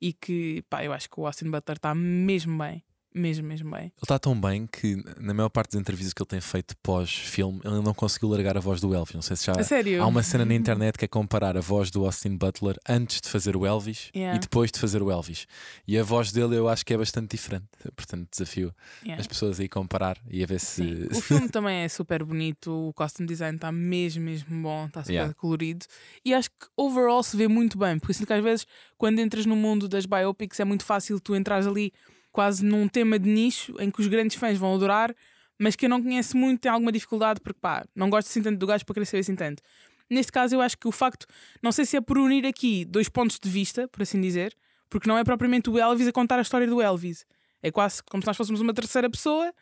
[0.00, 2.84] e que, pá, eu acho que o Austin Butler está mesmo bem.
[3.12, 3.86] Mesmo, mesmo bem.
[3.86, 7.60] Ele está tão bem que, na maior parte das entrevistas que ele tem feito pós-filme,
[7.64, 9.14] ele não conseguiu largar a voz do Elvis.
[9.14, 9.52] Não sei se já.
[9.52, 10.00] A sério?
[10.02, 13.28] Há uma cena na internet que é comparar a voz do Austin Butler antes de
[13.28, 14.36] fazer o Elvis Yeah.
[14.36, 15.46] e depois de fazer o Elvis.
[15.88, 17.66] E a voz dele eu acho que é bastante diferente.
[17.96, 19.20] Portanto, desafio Yeah.
[19.20, 20.84] as pessoas aí comparar e a ver se.
[20.84, 21.08] Sim.
[21.18, 25.12] O filme também é super bonito, o costume design está mesmo, mesmo bom, está super
[25.14, 25.34] Yeah.
[25.34, 25.84] colorido.
[26.24, 29.46] E acho que overall se vê muito bem, porque sinto que às vezes, quando entras
[29.46, 31.92] no mundo das biopics, é muito fácil tu entrares ali
[32.32, 35.14] quase num tema de nicho em que os grandes fãs vão adorar,
[35.58, 38.58] mas que eu não conheço muito tem alguma dificuldade, porque pá, não gosto assim tanto
[38.58, 39.62] do gajo para querer saber assim tanto.
[40.08, 41.26] Neste caso, eu acho que o facto,
[41.62, 44.56] não sei se é por unir aqui dois pontos de vista, por assim dizer,
[44.88, 47.24] porque não é propriamente o Elvis a contar a história do Elvis.
[47.62, 49.52] É quase como se nós fôssemos uma terceira pessoa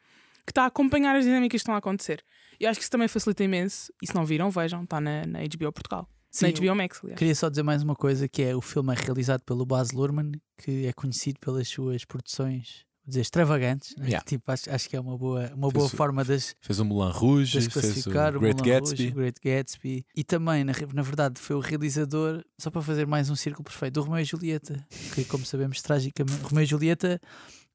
[0.47, 2.25] que está a acompanhar as dinâmicas que estão a acontecer.
[2.59, 3.93] E acho que isso também facilita imenso.
[4.01, 6.09] E se não viram, vejam, está na, na HBO Portugal.
[6.39, 7.19] Sim, na HBO Max, aliás.
[7.19, 10.33] Queria só dizer mais uma coisa: que é o filme é realizado pelo Baz Luhrmann,
[10.63, 13.95] que é conhecido pelas suas produções, dizer, extravagantes.
[13.97, 14.07] né?
[14.07, 14.25] Yeah.
[14.29, 16.85] Tipo, acho, acho que é uma boa, uma Fez boa o- forma de Fez o
[16.85, 18.37] Moulin Rouge, fez o classificar.
[18.37, 19.09] o Great Moulin Rouge, Gatsby.
[19.09, 20.07] o Great Gatsby.
[20.15, 23.95] E também, na, na verdade, foi o realizador, só para fazer mais um círculo perfeito,
[23.95, 27.21] do Romeu e Julieta, que, como sabemos, tragicamente, Romeu e Julieta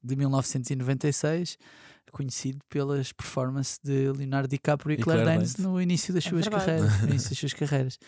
[0.02, 1.56] de 1996.
[2.12, 5.72] Conhecido pelas performances de Leonardo DiCaprio e, E Claire Claire Danes Danes.
[5.72, 6.64] no início das É suas verdade.
[6.66, 7.00] carreiras.
[7.02, 7.98] No início das suas carreiras.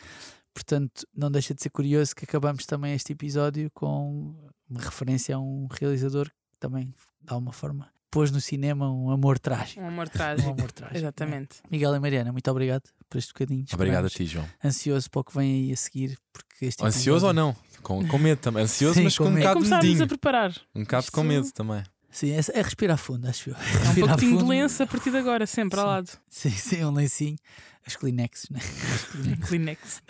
[0.61, 4.35] Portanto, não deixa de ser curioso que acabamos também este episódio com
[4.71, 6.87] uma referência a um realizador que também,
[7.23, 9.83] de alguma forma, pôs no cinema um amor trágico.
[9.83, 10.49] Um amor Um trágico.
[10.49, 10.97] amor trágico.
[10.99, 11.57] Exatamente.
[11.71, 13.67] Miguel e Mariana, muito obrigado por este bocadinho.
[13.75, 14.13] Obrigado a Esperamos.
[14.15, 14.49] ti, João.
[14.65, 17.83] Ansioso para o que vem aí a seguir, porque este Ansioso ou episódio- não?
[17.83, 18.63] Com, com medo também.
[18.63, 19.43] Ansioso, Sim, mas com com um medo.
[19.45, 20.09] É bocado de começarmos a medinho.
[20.09, 20.57] preparar.
[20.75, 21.83] Um bocado com Isto- medo também.
[22.17, 23.55] Sim, é, é respirar fundo, acho eu.
[23.85, 25.91] É um pacotinho de lenço a partir de agora, sempre ao Sim.
[25.91, 26.11] lado.
[26.31, 27.37] Sim, sim, um lencinho.
[27.87, 28.59] As Kleenex, né?
[28.59, 29.45] As Kleenex.
[29.47, 30.03] Kleenex.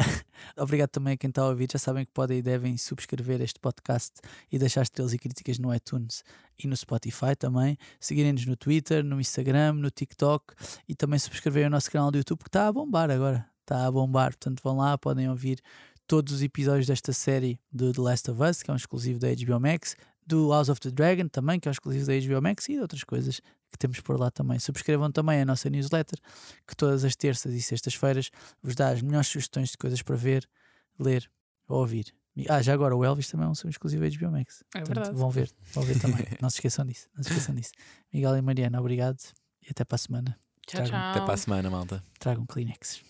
[0.56, 1.68] Obrigado também a quem está a ouvir.
[1.70, 4.20] Já sabem que podem e devem subscrever este podcast
[4.52, 6.22] e deixar estrelas e críticas no iTunes
[6.56, 7.76] e no Spotify também.
[7.98, 10.54] Seguirem-nos no Twitter, no Instagram, no TikTok
[10.88, 13.44] e também subscreverem o nosso canal do YouTube que está a bombar agora.
[13.62, 14.30] Está a bombar.
[14.30, 15.60] Portanto, vão lá, podem ouvir
[16.06, 19.26] todos os episódios desta série do The Last of Us, que é um exclusivo da
[19.34, 19.96] HBO Max,
[20.26, 23.04] do House of the Dragon também, que é exclusivo da HBO Max e de outras
[23.04, 24.58] coisas que temos por lá também.
[24.58, 26.18] Subscrevam também a nossa newsletter,
[26.66, 28.30] que todas as terças e sextas-feiras
[28.62, 30.48] vos dá as melhores sugestões de coisas para ver,
[30.98, 31.30] ler
[31.68, 32.12] ou ouvir.
[32.48, 34.62] Ah, já agora o Elvis também é um exclusivo da HBO Max.
[34.74, 35.16] É Portanto, verdade.
[35.16, 36.26] Vão ver, vão ver também.
[36.42, 37.08] não se esqueçam disso.
[37.16, 37.72] Não se esqueçam disso.
[38.12, 39.18] Miguel e Mariana, obrigado
[39.62, 40.38] e até para a semana.
[40.66, 41.10] Tchau, Tragam- tchau.
[41.12, 42.04] Até para a semana, malta.
[42.18, 43.00] Tragam Kleenex.